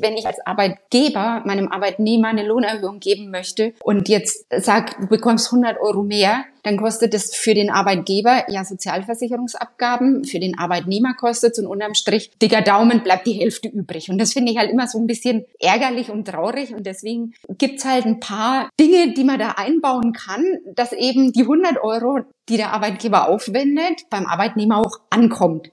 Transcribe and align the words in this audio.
Wenn 0.00 0.16
ich 0.16 0.26
als 0.26 0.44
Arbeitgeber 0.44 1.42
meinem 1.44 1.68
Arbeitnehmer 1.68 2.28
eine 2.28 2.46
Lohnerhöhung 2.46 3.00
geben 3.00 3.30
möchte 3.30 3.74
und 3.82 4.08
jetzt 4.08 4.46
sag, 4.56 5.00
du 5.00 5.06
bekommst 5.06 5.52
100 5.52 5.80
Euro 5.80 6.02
mehr, 6.02 6.44
dann 6.62 6.76
kostet 6.76 7.14
es 7.14 7.34
für 7.34 7.54
den 7.54 7.70
Arbeitgeber 7.70 8.44
ja 8.48 8.64
Sozialversicherungsabgaben, 8.64 10.24
für 10.24 10.38
den 10.38 10.58
Arbeitnehmer 10.58 11.14
kostet 11.14 11.52
es 11.52 11.58
und 11.58 11.66
unterm 11.66 11.94
Strich, 11.94 12.30
dicker 12.42 12.62
Daumen, 12.62 13.02
bleibt 13.02 13.26
die 13.26 13.32
Hälfte 13.32 13.68
übrig. 13.68 14.10
Und 14.10 14.18
das 14.18 14.32
finde 14.32 14.52
ich 14.52 14.58
halt 14.58 14.70
immer 14.70 14.86
so 14.86 14.98
ein 14.98 15.06
bisschen 15.06 15.44
ärgerlich 15.58 16.10
und 16.10 16.26
traurig 16.26 16.74
und 16.74 16.86
deswegen 16.86 17.34
gibt's 17.58 17.84
halt 17.84 18.06
ein 18.06 18.20
paar 18.20 18.68
Dinge, 18.78 19.14
die 19.14 19.24
man 19.24 19.38
da 19.38 19.52
einbauen 19.56 20.12
kann, 20.12 20.44
dass 20.74 20.92
eben 20.92 21.32
die 21.32 21.42
100 21.42 21.82
Euro, 21.82 22.20
die 22.48 22.56
der 22.56 22.72
Arbeitgeber 22.72 23.28
aufwendet, 23.28 24.02
beim 24.10 24.26
Arbeitnehmer 24.26 24.78
auch 24.78 25.00
ankommt. 25.10 25.70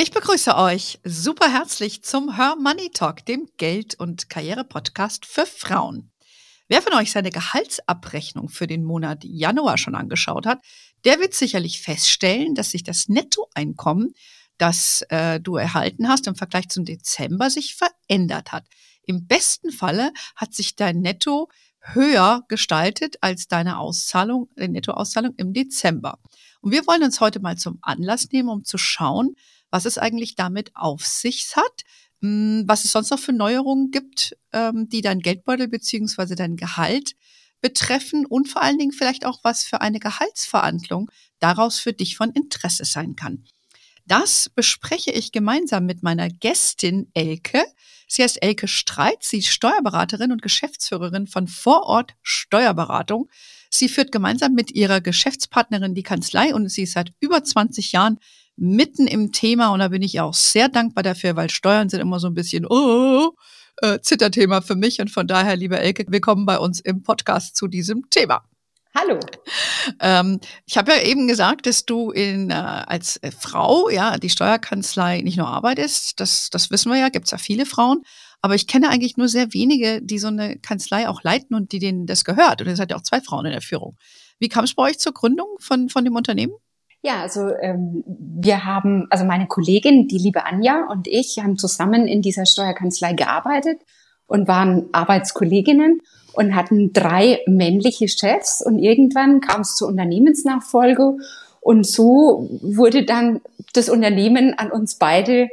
Ich 0.00 0.12
begrüße 0.12 0.56
euch 0.56 1.00
super 1.02 1.52
herzlich 1.52 2.04
zum 2.04 2.36
Her 2.36 2.54
Money 2.56 2.90
Talk, 2.94 3.26
dem 3.26 3.48
Geld- 3.56 3.96
und 3.96 4.30
Karriere-Podcast 4.30 5.26
für 5.26 5.44
Frauen. 5.44 6.12
Wer 6.68 6.82
von 6.82 6.92
euch 6.92 7.10
seine 7.10 7.30
Gehaltsabrechnung 7.30 8.48
für 8.48 8.68
den 8.68 8.84
Monat 8.84 9.24
Januar 9.24 9.76
schon 9.76 9.96
angeschaut 9.96 10.46
hat, 10.46 10.60
der 11.04 11.18
wird 11.18 11.34
sicherlich 11.34 11.82
feststellen, 11.82 12.54
dass 12.54 12.70
sich 12.70 12.84
das 12.84 13.08
Nettoeinkommen, 13.08 14.14
das 14.56 15.02
äh, 15.08 15.40
du 15.40 15.56
erhalten 15.56 16.08
hast 16.08 16.28
im 16.28 16.36
Vergleich 16.36 16.68
zum 16.68 16.84
Dezember, 16.84 17.50
sich 17.50 17.74
verändert 17.74 18.52
hat. 18.52 18.66
Im 19.02 19.26
besten 19.26 19.72
Falle 19.72 20.12
hat 20.36 20.54
sich 20.54 20.76
dein 20.76 21.00
Netto 21.00 21.48
höher 21.80 22.44
gestaltet 22.46 23.16
als 23.20 23.48
deine 23.48 23.80
Auszahlung, 23.80 24.48
die 24.56 24.68
Nettoauszahlung 24.68 25.34
im 25.38 25.52
Dezember. 25.52 26.20
Und 26.60 26.70
wir 26.70 26.86
wollen 26.86 27.02
uns 27.02 27.20
heute 27.20 27.40
mal 27.40 27.56
zum 27.56 27.78
Anlass 27.82 28.30
nehmen, 28.30 28.48
um 28.48 28.64
zu 28.64 28.78
schauen, 28.78 29.34
was 29.70 29.84
es 29.84 29.98
eigentlich 29.98 30.34
damit 30.34 30.70
auf 30.74 31.04
sich 31.06 31.56
hat, 31.56 31.82
hm, 32.20 32.64
was 32.66 32.84
es 32.84 32.92
sonst 32.92 33.10
noch 33.10 33.18
für 33.18 33.32
Neuerungen 33.32 33.90
gibt, 33.90 34.36
ähm, 34.52 34.88
die 34.88 35.00
dein 35.00 35.20
Geldbeutel 35.20 35.68
beziehungsweise 35.68 36.34
dein 36.34 36.56
Gehalt 36.56 37.14
betreffen 37.60 38.26
und 38.26 38.48
vor 38.48 38.62
allen 38.62 38.78
Dingen 38.78 38.92
vielleicht 38.92 39.24
auch, 39.24 39.40
was 39.42 39.64
für 39.64 39.80
eine 39.80 39.98
Gehaltsverhandlung 39.98 41.10
daraus 41.38 41.78
für 41.78 41.92
dich 41.92 42.16
von 42.16 42.30
Interesse 42.30 42.84
sein 42.84 43.16
kann. 43.16 43.44
Das 44.06 44.48
bespreche 44.48 45.10
ich 45.10 45.32
gemeinsam 45.32 45.84
mit 45.84 46.02
meiner 46.02 46.30
Gästin 46.30 47.10
Elke. 47.12 47.62
Sie 48.06 48.22
heißt 48.22 48.42
Elke 48.42 48.66
Streit, 48.66 49.22
sie 49.22 49.38
ist 49.38 49.48
Steuerberaterin 49.48 50.32
und 50.32 50.40
Geschäftsführerin 50.40 51.26
von 51.26 51.46
Vorort 51.46 52.14
Steuerberatung. 52.22 53.28
Sie 53.70 53.90
führt 53.90 54.10
gemeinsam 54.10 54.54
mit 54.54 54.70
ihrer 54.70 55.02
Geschäftspartnerin 55.02 55.94
die 55.94 56.04
Kanzlei 56.04 56.54
und 56.54 56.70
sie 56.70 56.84
ist 56.84 56.92
seit 56.92 57.12
über 57.20 57.44
20 57.44 57.92
Jahren 57.92 58.18
mitten 58.58 59.06
im 59.06 59.32
Thema 59.32 59.68
und 59.72 59.78
da 59.78 59.88
bin 59.88 60.02
ich 60.02 60.20
auch 60.20 60.34
sehr 60.34 60.68
dankbar 60.68 61.04
dafür, 61.04 61.36
weil 61.36 61.48
Steuern 61.48 61.88
sind 61.88 62.00
immer 62.00 62.18
so 62.18 62.26
ein 62.26 62.34
bisschen 62.34 62.66
oh, 62.68 63.30
äh, 63.82 64.00
Zitterthema 64.00 64.60
für 64.60 64.74
mich 64.74 65.00
und 65.00 65.10
von 65.10 65.26
daher, 65.26 65.56
liebe 65.56 65.78
Elke, 65.78 66.04
willkommen 66.08 66.44
bei 66.44 66.58
uns 66.58 66.80
im 66.80 67.02
Podcast 67.02 67.56
zu 67.56 67.68
diesem 67.68 68.10
Thema. 68.10 68.42
Hallo. 68.96 69.20
Ähm, 70.00 70.40
ich 70.66 70.76
habe 70.76 70.92
ja 70.92 71.02
eben 71.02 71.28
gesagt, 71.28 71.66
dass 71.66 71.84
du 71.84 72.10
in, 72.10 72.50
äh, 72.50 72.54
als 72.54 73.16
äh, 73.18 73.30
Frau 73.30 73.90
ja 73.90 74.18
die 74.18 74.30
Steuerkanzlei 74.30 75.20
nicht 75.20 75.36
nur 75.36 75.46
arbeitest, 75.46 76.18
das, 76.18 76.50
das 76.50 76.70
wissen 76.70 76.90
wir 76.90 76.98
ja, 76.98 77.10
gibt 77.10 77.26
es 77.26 77.30
ja 77.30 77.38
viele 77.38 77.64
Frauen, 77.64 78.02
aber 78.40 78.56
ich 78.56 78.66
kenne 78.66 78.88
eigentlich 78.88 79.16
nur 79.16 79.28
sehr 79.28 79.52
wenige, 79.52 80.00
die 80.02 80.18
so 80.18 80.28
eine 80.28 80.58
Kanzlei 80.58 81.08
auch 81.08 81.22
leiten 81.22 81.54
und 81.54 81.70
die 81.70 81.78
denen 81.78 82.06
das 82.06 82.24
gehört. 82.24 82.60
Und 82.60 82.66
ihr 82.66 82.76
seid 82.76 82.90
ja 82.90 82.96
auch 82.96 83.02
zwei 83.02 83.20
Frauen 83.20 83.46
in 83.46 83.52
der 83.52 83.60
Führung. 83.60 83.96
Wie 84.40 84.48
kam 84.48 84.64
es 84.64 84.74
bei 84.74 84.84
euch 84.84 84.98
zur 84.98 85.12
Gründung 85.12 85.48
von, 85.60 85.88
von 85.88 86.04
dem 86.04 86.16
Unternehmen? 86.16 86.54
Ja, 87.02 87.22
also 87.22 87.48
ähm, 87.60 88.02
wir 88.06 88.64
haben, 88.64 89.06
also 89.10 89.24
meine 89.24 89.46
Kollegin, 89.46 90.08
die 90.08 90.18
liebe 90.18 90.44
Anja 90.44 90.86
und 90.90 91.06
ich 91.06 91.38
haben 91.38 91.56
zusammen 91.56 92.08
in 92.08 92.22
dieser 92.22 92.44
Steuerkanzlei 92.44 93.12
gearbeitet 93.12 93.80
und 94.26 94.48
waren 94.48 94.88
Arbeitskolleginnen 94.92 96.02
und 96.32 96.54
hatten 96.54 96.92
drei 96.92 97.40
männliche 97.46 98.08
Chefs 98.08 98.64
und 98.64 98.78
irgendwann 98.78 99.40
kam 99.40 99.60
es 99.60 99.76
zur 99.76 99.88
Unternehmensnachfolge 99.88 101.18
und 101.60 101.86
so 101.86 102.48
wurde 102.62 103.04
dann 103.04 103.40
das 103.74 103.88
Unternehmen 103.88 104.54
an 104.54 104.70
uns 104.72 104.96
beide 104.96 105.48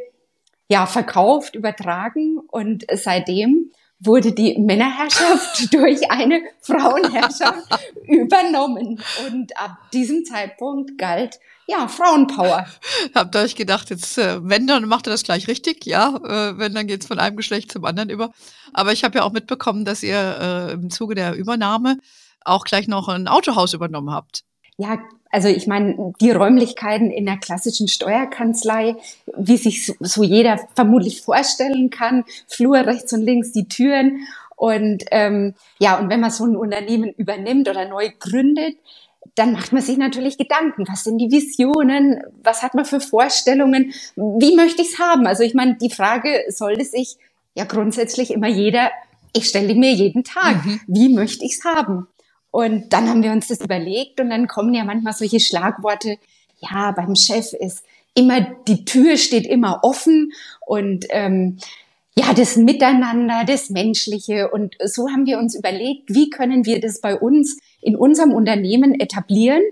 ja 0.67 0.85
verkauft, 0.87 1.55
übertragen 1.55 2.39
und 2.39 2.85
seitdem 2.91 3.71
wurde 3.99 4.33
die 4.33 4.57
Männerherrschaft 4.57 5.73
durch 5.73 6.09
eine 6.11 6.41
Frauenherrschaft 6.61 7.67
übernommen. 8.07 9.01
Und 9.27 9.57
ab 9.57 9.77
diesem 9.91 10.25
Zeitpunkt 10.25 10.97
galt 10.97 11.39
ja, 11.67 11.87
Frauenpower. 11.87 12.67
Habt 13.15 13.35
ihr 13.35 13.41
euch 13.41 13.55
gedacht, 13.55 13.89
jetzt, 13.89 14.19
äh, 14.19 14.37
wenn, 14.47 14.67
dann 14.67 14.87
macht 14.87 15.07
ihr 15.07 15.11
das 15.11 15.23
gleich 15.23 15.47
richtig, 15.47 15.85
ja. 15.85 16.15
Äh, 16.17 16.59
wenn, 16.59 16.75
dann 16.75 16.85
geht's 16.85 17.07
von 17.07 17.17
einem 17.17 17.37
Geschlecht 17.37 17.71
zum 17.71 17.85
anderen 17.85 18.09
über. 18.09 18.31
Aber 18.73 18.91
ich 18.91 19.03
habe 19.03 19.17
ja 19.17 19.23
auch 19.23 19.31
mitbekommen, 19.31 19.83
dass 19.83 20.03
ihr 20.03 20.37
äh, 20.39 20.73
im 20.73 20.91
Zuge 20.91 21.15
der 21.15 21.33
Übernahme 21.33 21.97
auch 22.41 22.65
gleich 22.65 22.87
noch 22.87 23.07
ein 23.07 23.27
Autohaus 23.27 23.73
übernommen 23.73 24.11
habt. 24.11 24.43
Ja, 24.77 24.99
also 25.31 25.47
ich 25.47 25.67
meine, 25.67 26.13
die 26.21 26.31
Räumlichkeiten 26.31 27.11
in 27.11 27.25
der 27.25 27.37
klassischen 27.37 27.87
Steuerkanzlei, 27.87 28.95
wie 29.37 29.57
sich 29.57 29.93
so 29.99 30.23
jeder 30.23 30.59
vermutlich 30.75 31.21
vorstellen 31.21 31.89
kann, 31.89 32.23
Flur 32.47 32.77
rechts 32.77 33.11
und 33.13 33.21
links, 33.21 33.51
die 33.51 33.67
Türen. 33.67 34.27
Und 34.55 35.03
ähm, 35.11 35.53
ja, 35.79 35.99
und 35.99 36.09
wenn 36.09 36.21
man 36.21 36.31
so 36.31 36.45
ein 36.45 36.55
Unternehmen 36.55 37.13
übernimmt 37.17 37.69
oder 37.69 37.87
neu 37.87 38.09
gründet, 38.19 38.77
dann 39.35 39.51
macht 39.51 39.73
man 39.73 39.81
sich 39.81 39.97
natürlich 39.97 40.37
Gedanken. 40.37 40.85
Was 40.87 41.03
sind 41.03 41.17
die 41.17 41.31
Visionen? 41.31 42.21
Was 42.43 42.63
hat 42.63 42.73
man 42.73 42.85
für 42.85 43.01
Vorstellungen? 43.01 43.93
Wie 44.15 44.55
möchte 44.55 44.81
ich 44.81 44.93
es 44.93 44.99
haben? 44.99 45.27
Also 45.27 45.43
ich 45.43 45.53
meine, 45.53 45.75
die 45.75 45.89
Frage 45.89 46.45
sollte 46.49 46.85
sich 46.85 47.17
ja 47.55 47.65
grundsätzlich 47.65 48.31
immer 48.31 48.47
jeder, 48.47 48.91
ich 49.33 49.49
stelle 49.49 49.75
mir 49.75 49.91
jeden 49.91 50.23
Tag, 50.23 50.65
mhm. 50.65 50.79
wie 50.87 51.09
möchte 51.09 51.43
ich 51.43 51.57
es 51.57 51.65
haben? 51.65 52.07
Und 52.55 52.93
dann 52.93 53.09
haben 53.09 53.21
wir 53.21 53.33
uns 53.33 53.49
das 53.49 53.59
überlegt 53.59 54.21
und 54.21 54.29
dann 54.29 54.47
kommen 54.47 54.73
ja 54.73 54.85
manchmal 54.85 55.11
solche 55.11 55.41
Schlagworte, 55.41 56.17
ja, 56.59 56.93
beim 56.95 57.13
Chef 57.13 57.51
ist 57.51 57.83
immer, 58.13 58.39
die 58.39 58.85
Tür 58.85 59.17
steht 59.17 59.45
immer 59.45 59.81
offen 59.83 60.31
und 60.65 61.03
ähm, 61.09 61.57
ja, 62.17 62.33
das 62.33 62.55
Miteinander, 62.55 63.43
das 63.45 63.71
Menschliche. 63.71 64.51
Und 64.51 64.77
so 64.85 65.09
haben 65.09 65.25
wir 65.25 65.37
uns 65.37 65.53
überlegt, 65.53 66.15
wie 66.15 66.29
können 66.29 66.65
wir 66.65 66.79
das 66.79 67.01
bei 67.01 67.19
uns 67.19 67.59
in 67.81 67.97
unserem 67.97 68.31
Unternehmen 68.31 68.97
etablieren. 69.01 69.63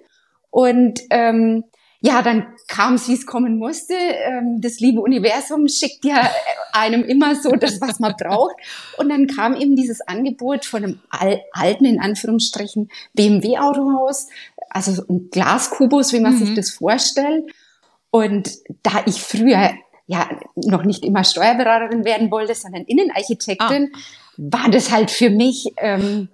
Und 0.49 0.99
ähm, 1.09 1.63
ja, 2.05 2.21
dann 2.21 2.47
kam 2.67 2.95
es, 2.95 3.07
wie 3.07 3.13
es 3.13 3.25
kommen 3.25 3.57
musste. 3.57 3.93
Ähm, 3.93 4.59
das 4.59 4.81
liebe 4.81 4.99
Universum 4.99 5.69
schickt 5.69 6.03
ja 6.03 6.29
einem 6.73 7.01
immer 7.05 7.33
so 7.37 7.51
das, 7.51 7.79
was 7.79 8.01
man 8.01 8.13
braucht. 8.19 8.55
Und 8.97 9.07
dann 9.07 9.25
kam 9.27 9.55
eben 9.55 9.77
dieses 9.77 10.01
Angebot 10.01 10.65
von 10.65 10.83
einem 10.83 10.99
alten, 11.09 11.85
in 11.85 12.01
Anführungsstrichen, 12.01 12.89
BMW-Autohaus, 13.13 14.27
also 14.69 15.01
ein 15.07 15.29
Glaskubus, 15.31 16.11
wie 16.11 16.19
man 16.19 16.33
mhm. 16.33 16.45
sich 16.45 16.55
das 16.55 16.71
vorstellt. 16.71 17.45
Und 18.11 18.51
da 18.83 19.03
ich 19.05 19.21
früher 19.21 19.71
ja 20.05 20.29
noch 20.55 20.83
nicht 20.83 21.05
immer 21.05 21.23
Steuerberaterin 21.23 22.03
werden 22.03 22.29
wollte, 22.31 22.53
sondern 22.53 22.83
Innenarchitektin, 22.83 23.91
ah. 23.93 23.99
war 24.35 24.69
das 24.69 24.91
halt 24.91 25.09
für 25.09 25.29
mich 25.29 25.71
ähm, 25.77 26.27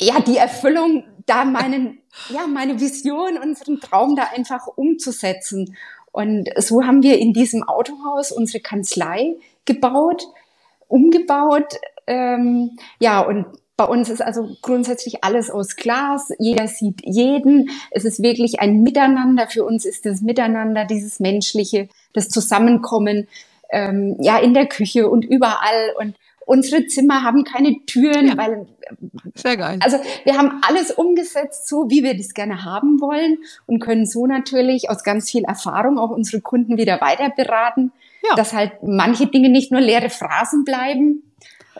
ja 0.00 0.18
die 0.20 0.38
Erfüllung 0.38 1.04
da 1.28 1.44
meinen, 1.44 2.00
ja, 2.30 2.46
meine 2.46 2.80
Vision, 2.80 3.38
unseren 3.38 3.80
Traum 3.80 4.16
da 4.16 4.28
einfach 4.34 4.66
umzusetzen. 4.66 5.76
Und 6.12 6.48
so 6.56 6.82
haben 6.82 7.02
wir 7.02 7.18
in 7.18 7.32
diesem 7.32 7.62
Autohaus 7.62 8.32
unsere 8.32 8.60
Kanzlei 8.60 9.36
gebaut, 9.64 10.26
umgebaut. 10.88 11.74
Ähm, 12.06 12.78
ja, 12.98 13.20
und 13.20 13.46
bei 13.76 13.84
uns 13.84 14.10
ist 14.10 14.20
also 14.20 14.56
grundsätzlich 14.60 15.22
alles 15.22 15.50
aus 15.50 15.76
Glas. 15.76 16.32
Jeder 16.40 16.66
sieht 16.66 17.02
jeden. 17.04 17.70
Es 17.92 18.04
ist 18.04 18.20
wirklich 18.20 18.58
ein 18.58 18.82
Miteinander. 18.82 19.46
Für 19.46 19.64
uns 19.64 19.84
ist 19.84 20.04
das 20.04 20.20
Miteinander, 20.20 20.84
dieses 20.84 21.20
Menschliche, 21.20 21.88
das 22.12 22.28
Zusammenkommen, 22.28 23.28
ähm, 23.70 24.16
ja, 24.18 24.38
in 24.38 24.54
der 24.54 24.66
Küche 24.66 25.08
und 25.08 25.24
überall. 25.24 25.94
Und 26.00 26.16
Unsere 26.48 26.86
Zimmer 26.86 27.24
haben 27.24 27.44
keine 27.44 27.84
Türen, 27.84 28.28
ja. 28.28 28.38
weil 28.38 28.66
sehr 29.34 29.58
geil. 29.58 29.78
Also 29.82 29.98
wir 30.24 30.38
haben 30.38 30.62
alles 30.66 30.90
umgesetzt, 30.90 31.68
so 31.68 31.90
wie 31.90 32.02
wir 32.02 32.16
das 32.16 32.32
gerne 32.32 32.64
haben 32.64 33.02
wollen 33.02 33.36
und 33.66 33.80
können 33.80 34.06
so 34.06 34.26
natürlich 34.26 34.88
aus 34.88 35.04
ganz 35.04 35.30
viel 35.30 35.44
Erfahrung 35.44 35.98
auch 35.98 36.08
unsere 36.08 36.40
Kunden 36.40 36.78
wieder 36.78 37.02
weiter 37.02 37.28
beraten, 37.28 37.92
ja. 38.26 38.34
dass 38.34 38.54
halt 38.54 38.82
manche 38.82 39.26
Dinge 39.26 39.50
nicht 39.50 39.70
nur 39.72 39.82
leere 39.82 40.08
Phrasen 40.08 40.64
bleiben, 40.64 41.22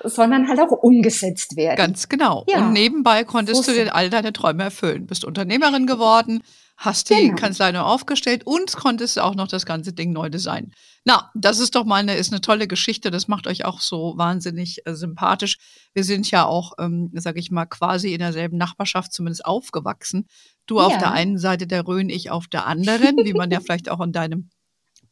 sondern 0.05 0.49
halt 0.49 0.61
auch 0.61 0.71
umgesetzt 0.71 1.57
werden. 1.57 1.77
Ganz 1.77 2.11
genau. 2.11 2.45
Ja. 2.47 2.67
Und 2.67 2.75
nebenbei 2.75 3.25
konntest 3.25 3.65
so 3.65 3.73
du 3.73 3.79
dir 3.79 3.95
all 3.95 4.11
deine 4.11 4.35
Träume 4.35 4.65
erfüllen. 4.65 5.07
Bist 5.07 5.25
Unternehmerin 5.25 5.87
geworden, 5.87 6.43
hast 6.79 7.11
die 7.11 7.15
genau. 7.15 7.35
Kanzlei 7.35 7.73
neu 7.73 7.81
aufgestellt 7.81 8.47
und 8.47 8.75
konntest 8.77 9.19
auch 9.19 9.35
noch 9.35 9.49
das 9.49 9.67
ganze 9.67 9.93
Ding 9.93 10.13
neu 10.13 10.31
designen. 10.31 10.73
Na, 11.05 11.31
das 11.35 11.59
ist 11.59 11.75
doch 11.75 11.85
mal 11.85 11.97
eine, 11.97 12.15
ist 12.15 12.33
eine 12.33 12.41
tolle 12.41 12.69
Geschichte. 12.69 13.11
Das 13.11 13.27
macht 13.27 13.49
euch 13.49 13.65
auch 13.65 13.81
so 13.81 14.15
wahnsinnig 14.17 14.87
äh, 14.87 14.95
sympathisch. 14.95 15.59
Wir 15.93 16.05
sind 16.05 16.31
ja 16.31 16.47
auch, 16.47 16.75
ähm, 16.79 17.11
sag 17.15 17.37
ich 17.37 17.51
mal, 17.51 17.67
quasi 17.67 18.13
in 18.13 18.21
derselben 18.21 18.57
Nachbarschaft 18.59 19.13
zumindest 19.13 19.45
aufgewachsen. 19.45 20.29
Du 20.67 20.79
ja. 20.79 20.87
auf 20.87 20.99
der 20.99 21.11
einen 21.11 21.39
Seite 21.39 21.67
der 21.67 21.85
Rhön, 21.85 22.11
ich 22.11 22.31
auf 22.31 22.47
der 22.47 22.67
anderen, 22.67 23.17
wie 23.25 23.35
man 23.35 23.51
ja 23.51 23.59
vielleicht 23.59 23.91
auch 23.91 24.01
in 24.01 24.13
deinem 24.13 24.49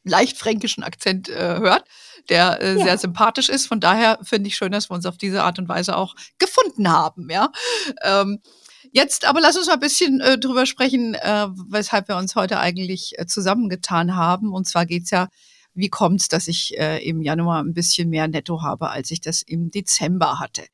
leicht 0.05 0.39
fränkischen 0.39 0.85
Akzent 0.85 1.29
äh, 1.29 1.59
hört, 1.59 1.85
der 2.29 2.61
äh, 2.63 2.79
ja. 2.79 2.85
sehr 2.85 2.99
sympathisch 2.99 3.49
ist. 3.49 3.67
Von 3.67 3.81
daher 3.81 4.21
finde 4.23 4.47
ich 4.49 4.57
schön, 4.57 4.71
dass 4.71 4.89
wir 4.89 4.95
uns 4.95 5.05
auf 5.05 5.19
diese 5.19 5.43
Art 5.43 5.59
und 5.59 5.69
Weise 5.69 5.97
auch 5.97 6.15
gefunden 6.39 6.89
haben. 6.89 7.29
Ja. 7.29 7.51
Ähm, 8.03 8.41
Jetzt 8.93 9.25
aber 9.25 9.41
lass 9.41 9.57
uns 9.57 9.67
mal 9.67 9.75
ein 9.75 9.81
bisschen 9.81 10.21
äh, 10.21 10.39
drüber 10.39 10.67
sprechen, 10.67 11.15
äh, 11.15 11.47
weshalb 11.69 12.09
wir 12.09 12.17
uns 12.17 12.35
heute 12.35 12.59
eigentlich 12.59 13.19
äh, 13.19 13.27
zusammengetan 13.27 14.17
haben. 14.17 14.53
Und 14.53 14.67
zwar 14.67 14.87
geht's 14.87 15.11
ja, 15.11 15.29
wie 15.75 15.89
kommt's, 15.89 16.29
dass 16.29 16.49
ich 16.49 16.79
äh, 16.79 17.07
im 17.07 17.23
Januar 17.23 17.63
ein 17.63 17.75
bisschen 17.75 18.09
mehr 18.09 18.29
Netto 18.29 18.63
habe, 18.63 18.91
als 18.91 19.11
ich 19.11 19.21
das 19.21 19.43
im 19.43 19.71
Dezember 19.71 20.41
hatte. 20.41 20.65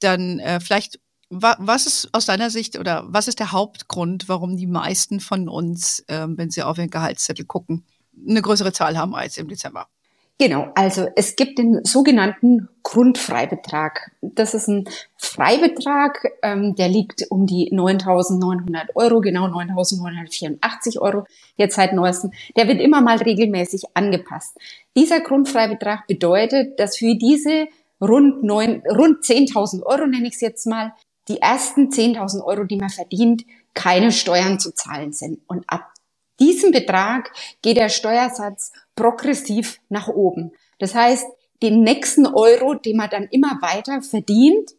Dann 0.00 0.38
äh, 0.38 0.60
vielleicht, 0.60 1.00
wa 1.30 1.56
was 1.58 1.86
ist 1.86 2.08
aus 2.12 2.26
deiner 2.26 2.50
Sicht 2.50 2.78
oder 2.78 3.04
was 3.06 3.28
ist 3.28 3.38
der 3.38 3.52
Hauptgrund, 3.52 4.28
warum 4.28 4.56
die 4.56 4.66
meisten 4.66 5.20
von 5.20 5.48
uns, 5.48 6.00
äh, 6.08 6.26
wenn 6.28 6.50
sie 6.50 6.62
auf 6.62 6.78
ihren 6.78 6.90
Gehaltszettel 6.90 7.46
gucken, 7.46 7.86
eine 8.28 8.42
größere 8.42 8.72
Zahl 8.72 8.98
haben 8.98 9.14
als 9.14 9.38
im 9.38 9.48
Dezember? 9.48 9.88
Genau, 10.36 10.66
also 10.74 11.06
es 11.14 11.36
gibt 11.36 11.58
den 11.58 11.84
sogenannten 11.84 12.68
Grundfreibetrag. 12.82 14.10
Das 14.20 14.52
ist 14.52 14.66
ein 14.66 14.84
Freibetrag, 15.16 16.26
ähm, 16.42 16.74
der 16.74 16.88
liegt 16.88 17.26
um 17.30 17.46
die 17.46 17.70
9.900 17.72 18.96
Euro, 18.96 19.20
genau 19.20 19.46
9.984 19.46 21.00
Euro 21.00 21.24
jetzt 21.56 21.76
seit 21.76 21.92
neuestem. 21.92 22.32
Der 22.56 22.66
wird 22.66 22.80
immer 22.80 23.00
mal 23.00 23.18
regelmäßig 23.18 23.84
angepasst. 23.94 24.58
Dieser 24.96 25.20
Grundfreibetrag 25.20 26.08
bedeutet, 26.08 26.80
dass 26.80 26.96
für 26.96 27.14
diese 27.14 27.68
rund, 28.00 28.42
neun, 28.42 28.82
rund 28.90 29.22
10.000 29.22 29.84
Euro, 29.84 30.06
nenne 30.06 30.26
ich 30.26 30.34
es 30.34 30.40
jetzt 30.40 30.66
mal, 30.66 30.94
die 31.28 31.38
ersten 31.38 31.90
10.000 31.90 32.44
Euro, 32.44 32.64
die 32.64 32.76
man 32.76 32.90
verdient, 32.90 33.44
keine 33.72 34.10
Steuern 34.10 34.58
zu 34.58 34.72
zahlen 34.72 35.12
sind. 35.12 35.40
Und 35.46 35.64
ab 35.68 35.93
diesem 36.40 36.72
Betrag 36.72 37.32
geht 37.62 37.76
der 37.76 37.88
Steuersatz 37.88 38.72
progressiv 38.96 39.80
nach 39.88 40.08
oben. 40.08 40.52
Das 40.78 40.94
heißt, 40.94 41.26
den 41.62 41.82
nächsten 41.82 42.26
Euro, 42.26 42.74
den 42.74 42.96
man 42.96 43.10
dann 43.10 43.28
immer 43.30 43.58
weiter 43.60 44.02
verdient, 44.02 44.72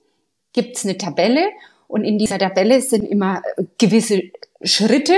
gibt's 0.54 0.84
eine 0.84 0.98
Tabelle 0.98 1.48
und 1.88 2.04
in 2.04 2.18
dieser 2.18 2.38
Tabelle 2.38 2.82
sind 2.82 3.04
immer 3.04 3.42
äh, 3.58 3.64
gewisse 3.78 4.24
Schritte 4.62 5.16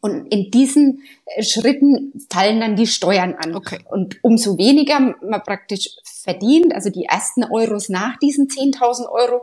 und 0.00 0.26
in 0.32 0.50
diesen 0.50 1.02
äh, 1.26 1.42
Schritten 1.42 2.12
fallen 2.30 2.60
dann 2.60 2.76
die 2.76 2.86
Steuern 2.86 3.34
an. 3.34 3.54
Okay. 3.54 3.80
Und 3.90 4.18
umso 4.22 4.58
weniger 4.58 4.98
man 5.00 5.42
praktisch 5.42 5.90
verdient, 6.04 6.74
also 6.74 6.90
die 6.90 7.04
ersten 7.04 7.44
Euros 7.44 7.88
nach 7.88 8.18
diesen 8.18 8.48
10.000 8.48 9.10
Euro, 9.10 9.42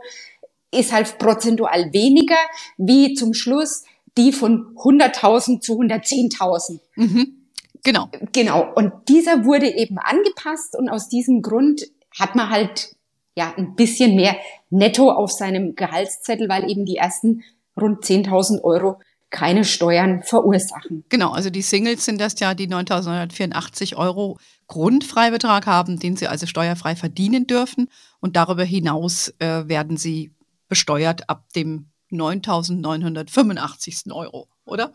ist 0.70 0.92
halt 0.92 1.18
prozentual 1.18 1.92
weniger, 1.92 2.36
wie 2.76 3.14
zum 3.14 3.32
Schluss 3.32 3.84
die 4.18 4.32
von 4.32 4.74
100.000 4.76 5.60
zu 5.60 5.80
110.000. 5.80 6.80
Mhm. 6.96 7.38
Genau. 7.82 8.10
Genau. 8.32 8.70
Und 8.74 8.92
dieser 9.08 9.44
wurde 9.44 9.68
eben 9.68 9.98
angepasst 9.98 10.76
und 10.76 10.88
aus 10.88 11.08
diesem 11.08 11.40
Grund 11.40 11.86
hat 12.18 12.34
man 12.34 12.50
halt 12.50 12.96
ja 13.36 13.54
ein 13.56 13.76
bisschen 13.76 14.16
mehr 14.16 14.36
netto 14.68 15.10
auf 15.10 15.30
seinem 15.30 15.76
Gehaltszettel, 15.76 16.48
weil 16.48 16.68
eben 16.68 16.84
die 16.84 16.96
ersten 16.96 17.44
rund 17.80 18.04
10.000 18.04 18.62
Euro 18.62 18.98
keine 19.30 19.64
Steuern 19.64 20.22
verursachen. 20.22 21.04
Genau, 21.08 21.30
also 21.30 21.50
die 21.50 21.62
Singles 21.62 22.04
sind 22.04 22.20
das 22.20 22.40
ja, 22.40 22.54
die 22.54 22.66
9.984 22.68 23.96
Euro 23.96 24.38
Grundfreibetrag 24.66 25.66
haben, 25.66 25.98
den 25.98 26.16
sie 26.16 26.28
also 26.28 26.46
steuerfrei 26.46 26.96
verdienen 26.96 27.46
dürfen. 27.46 27.88
Und 28.20 28.36
darüber 28.36 28.64
hinaus 28.64 29.34
äh, 29.38 29.68
werden 29.68 29.96
sie 29.96 30.32
besteuert 30.68 31.28
ab 31.28 31.44
dem 31.54 31.90
9.985 32.10 34.12
Euro, 34.12 34.48
oder? 34.64 34.92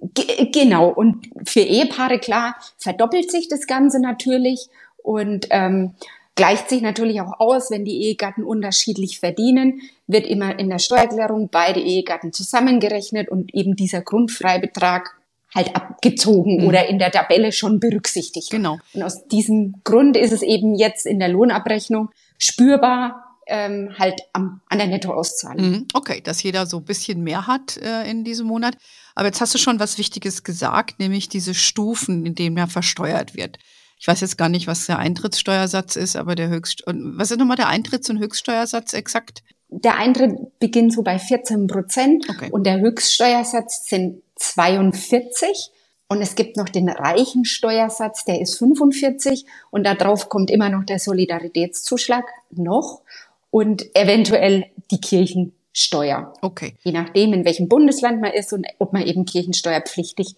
G 0.00 0.50
genau. 0.52 0.88
Und 0.88 1.28
für 1.44 1.60
Ehepaare, 1.60 2.18
klar, 2.18 2.56
verdoppelt 2.78 3.30
sich 3.30 3.48
das 3.48 3.66
Ganze 3.66 4.00
natürlich 4.00 4.68
und 5.02 5.46
ähm, 5.50 5.94
gleicht 6.34 6.68
sich 6.68 6.82
natürlich 6.82 7.20
auch 7.20 7.38
aus, 7.38 7.70
wenn 7.70 7.84
die 7.84 8.02
Ehegatten 8.02 8.44
unterschiedlich 8.44 9.18
verdienen, 9.18 9.80
wird 10.06 10.26
immer 10.26 10.58
in 10.58 10.70
der 10.70 10.78
Steuererklärung 10.78 11.48
beide 11.50 11.80
Ehegatten 11.80 12.32
zusammengerechnet 12.32 13.28
und 13.28 13.54
eben 13.54 13.76
dieser 13.76 14.00
Grundfreibetrag 14.00 15.16
halt 15.54 15.74
abgezogen 15.74 16.62
mhm. 16.62 16.68
oder 16.68 16.88
in 16.88 16.98
der 16.98 17.10
Tabelle 17.10 17.52
schon 17.52 17.80
berücksichtigt. 17.80 18.50
Genau. 18.50 18.78
Und 18.94 19.02
aus 19.02 19.26
diesem 19.26 19.80
Grund 19.84 20.16
ist 20.16 20.32
es 20.32 20.42
eben 20.42 20.74
jetzt 20.74 21.06
in 21.06 21.18
der 21.18 21.28
Lohnabrechnung 21.28 22.10
spürbar, 22.38 23.29
ähm, 23.50 23.90
halt 23.98 24.22
am, 24.32 24.60
an 24.68 24.78
der 24.78 24.86
Nettoauszahlung. 24.86 25.70
Mhm. 25.70 25.88
Okay, 25.92 26.20
dass 26.22 26.42
jeder 26.42 26.66
so 26.66 26.78
ein 26.78 26.84
bisschen 26.84 27.22
mehr 27.22 27.46
hat 27.46 27.76
äh, 27.76 28.08
in 28.08 28.24
diesem 28.24 28.46
Monat. 28.46 28.76
Aber 29.14 29.26
jetzt 29.26 29.40
hast 29.40 29.52
du 29.54 29.58
schon 29.58 29.80
was 29.80 29.98
Wichtiges 29.98 30.44
gesagt, 30.44 30.98
nämlich 30.98 31.28
diese 31.28 31.52
Stufen, 31.52 32.24
in 32.24 32.34
denen 32.34 32.56
er 32.56 32.68
versteuert 32.68 33.34
wird. 33.34 33.58
Ich 33.98 34.08
weiß 34.08 34.20
jetzt 34.22 34.38
gar 34.38 34.48
nicht, 34.48 34.66
was 34.66 34.86
der 34.86 34.98
Eintrittssteuersatz 34.98 35.96
ist, 35.96 36.16
aber 36.16 36.34
der 36.34 36.48
Höchst 36.48 36.86
und 36.86 37.18
was 37.18 37.30
ist 37.30 37.38
nochmal 37.38 37.58
der 37.58 37.68
Eintritts- 37.68 38.08
und 38.08 38.18
Höchststeuersatz 38.18 38.94
exakt? 38.94 39.42
Der 39.68 39.98
Eintritt 39.98 40.58
beginnt 40.58 40.94
so 40.94 41.02
bei 41.02 41.18
14 41.18 41.66
Prozent 41.66 42.26
okay. 42.30 42.48
und 42.50 42.64
der 42.64 42.80
Höchststeuersatz 42.80 43.88
sind 43.88 44.22
42. 44.36 45.70
Und 46.08 46.22
es 46.22 46.34
gibt 46.34 46.56
noch 46.56 46.68
den 46.68 46.88
reichen 46.88 47.44
Steuersatz, 47.44 48.24
der 48.24 48.40
ist 48.40 48.58
45 48.58 49.44
und 49.70 49.84
darauf 49.84 50.28
kommt 50.28 50.50
immer 50.50 50.68
noch 50.68 50.84
der 50.84 50.98
Solidaritätszuschlag 50.98 52.24
noch 52.50 53.02
und 53.50 53.94
eventuell 53.94 54.66
die 54.90 55.00
Kirchensteuer. 55.00 56.32
Okay. 56.42 56.74
Je 56.82 56.92
nachdem, 56.92 57.32
in 57.32 57.44
welchem 57.44 57.68
Bundesland 57.68 58.20
man 58.20 58.32
ist 58.32 58.52
und 58.52 58.66
ob 58.78 58.92
man 58.92 59.06
eben 59.06 59.24
kirchensteuerpflichtig 59.24 60.34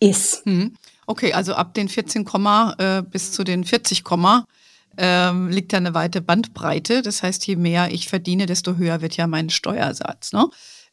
ist. 0.00 0.46
Mhm. 0.46 0.74
Okay, 1.06 1.32
also 1.32 1.54
ab 1.54 1.74
den 1.74 1.88
14, 1.88 2.26
äh, 2.78 3.02
bis 3.02 3.32
zu 3.32 3.44
den 3.44 3.64
40, 3.64 4.02
ähm, 4.96 5.48
liegt 5.48 5.72
da 5.72 5.78
eine 5.78 5.94
weite 5.94 6.22
Bandbreite. 6.22 7.02
Das 7.02 7.22
heißt, 7.22 7.46
je 7.46 7.56
mehr 7.56 7.92
ich 7.92 8.08
verdiene, 8.08 8.46
desto 8.46 8.76
höher 8.76 9.00
wird 9.00 9.16
ja 9.16 9.26
mein 9.26 9.50
Steuersatz. 9.50 10.32
Ne? 10.32 10.48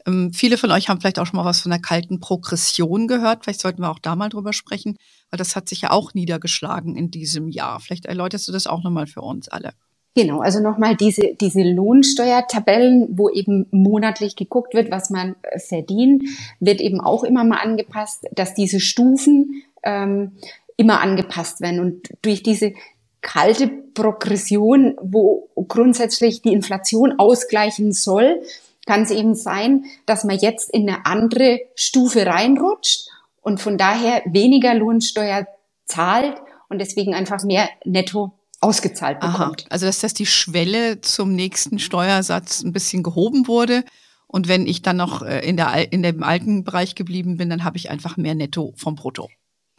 Ähm, 0.06 0.34
viele 0.34 0.58
von 0.58 0.72
euch 0.72 0.90
haben 0.90 1.00
vielleicht 1.00 1.20
auch 1.20 1.28
schon 1.28 1.38
mal 1.38 1.46
was 1.46 1.62
von 1.62 1.70
der 1.70 1.80
kalten 1.80 2.20
Progression 2.20 3.08
gehört. 3.08 3.44
Vielleicht 3.44 3.62
sollten 3.62 3.82
wir 3.82 3.90
auch 3.90 4.00
da 4.00 4.16
mal 4.16 4.30
drüber 4.30 4.54
sprechen, 4.54 4.98
weil 5.30 5.38
das 5.38 5.56
hat 5.56 5.70
sich 5.70 5.82
ja 5.82 5.92
auch 5.92 6.14
niedergeschlagen 6.14 6.96
in 6.96 7.12
diesem 7.12 7.50
Jahr. 7.50 7.80
Vielleicht 7.80 8.06
erläuterst 8.06 8.48
du 8.48 8.52
das 8.52 8.68
auch 8.68 8.84
nochmal 8.84 9.08
für 9.08 9.22
uns 9.22 9.48
alle. 9.48 9.74
Genau, 10.14 10.42
also 10.42 10.60
nochmal 10.60 10.98
diese, 10.98 11.36
diese 11.40 11.64
Lohnsteuertabellen, 11.64 13.08
wo 13.18 13.30
eben 13.30 13.68
monatlich 13.72 14.36
geguckt 14.36 14.74
wird, 14.74 14.92
was 14.92 15.10
man 15.10 15.36
äh, 15.44 15.58
verdient, 15.58 16.24
wird 16.60 16.82
eben 16.82 17.00
auch 17.00 17.24
immer 17.24 17.46
mal 17.46 17.60
angepasst, 17.60 18.28
dass 18.34 18.54
diese 18.54 18.82
Stufen 18.82 19.64
ähm, 19.84 20.34
immer 20.76 21.00
angepasst 21.00 21.62
werden. 21.62 21.80
Und 21.80 22.10
durch 22.22 22.44
diese 22.44 22.74
kalte 23.22 23.68
Progression, 23.68 24.96
wo 25.02 25.50
grundsätzlich 25.56 26.42
die 26.42 26.54
Inflation 26.54 27.18
ausgleichen 27.18 27.94
soll, 27.94 28.42
kann 28.86 29.04
es 29.04 29.12
eben 29.12 29.36
sein, 29.36 29.86
dass 30.06 30.26
man 30.26 30.38
jetzt 30.38 30.72
in 30.72 30.90
eine 30.90 31.06
andere 31.06 31.62
Stufe 31.76 32.26
reinrutscht 32.26 33.10
und 33.42 33.62
von 33.62 33.78
daher 33.78 34.24
weniger 34.26 34.74
Lohnsteuer 34.74 35.48
zahlt 35.86 36.36
und 36.68 36.80
deswegen 36.80 37.14
einfach 37.14 37.44
mehr 37.44 37.70
netto 37.86 38.34
ausgezahlt 38.62 39.20
bekommt. 39.20 39.62
Aha. 39.62 39.68
Also 39.70 39.88
dass 39.88 40.00
das 40.00 40.14
die 40.14 40.26
Schwelle 40.26 41.02
zum 41.02 41.34
nächsten 41.34 41.80
Steuersatz 41.80 42.64
ein 42.64 42.72
bisschen 42.72 43.04
gehoben 43.04 43.48
wurde. 43.48 43.84
Und 44.28 44.48
wenn 44.48 44.66
ich 44.66 44.82
dann 44.82 44.98
noch 44.98 45.24
äh, 45.24 45.40
in, 45.40 45.58
der, 45.58 45.92
in 45.92 46.04
dem 46.04 46.24
alten 46.24 46.64
Bereich 46.64 46.96
geblieben 46.96 47.38
bin, 47.38 47.50
dann 47.50 47.64
habe 47.64 47.78
ich 47.78 47.90
einfach 47.90 48.16
mehr 48.16 48.36
Netto 48.36 48.74
vom 48.78 48.96
Brutto. 48.96 49.30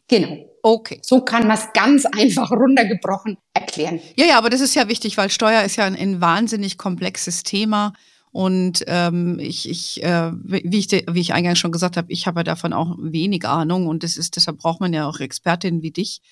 Genau. 0.08 0.36
Okay. 0.62 1.00
So 1.02 1.22
kann 1.22 1.46
man 1.46 1.56
es 1.56 1.72
ganz 1.72 2.04
einfach 2.04 2.50
runtergebrochen 2.50 3.38
erklären. 3.54 4.00
Ja, 4.16 4.26
ja, 4.26 4.38
aber 4.38 4.50
das 4.50 4.60
ist 4.60 4.74
ja 4.74 4.88
wichtig, 4.88 5.16
weil 5.16 5.30
Steuer 5.30 5.62
ist 5.62 5.76
ja 5.76 5.84
ein, 5.84 5.96
ein 5.96 6.20
wahnsinnig 6.20 6.76
komplexes 6.76 7.44
Thema. 7.44 7.94
Und 8.30 8.84
ähm, 8.86 9.38
ich, 9.38 9.68
ich 9.68 10.02
äh, 10.02 10.32
wie, 10.42 10.78
ich 10.78 10.90
wie 10.90 11.20
ich 11.20 11.34
eingangs 11.34 11.58
schon 11.58 11.72
gesagt 11.72 11.96
habe, 11.96 12.10
ich 12.10 12.26
habe 12.26 12.40
ja 12.40 12.44
davon 12.44 12.72
auch 12.72 12.96
wenig 12.98 13.46
Ahnung 13.46 13.86
und 13.86 14.02
das 14.02 14.16
ist, 14.16 14.36
deshalb 14.36 14.58
braucht 14.58 14.80
man 14.80 14.92
ja 14.92 15.06
auch 15.06 15.20
Expertinnen 15.20 15.82
wie 15.82 15.90
dich, 15.90 16.22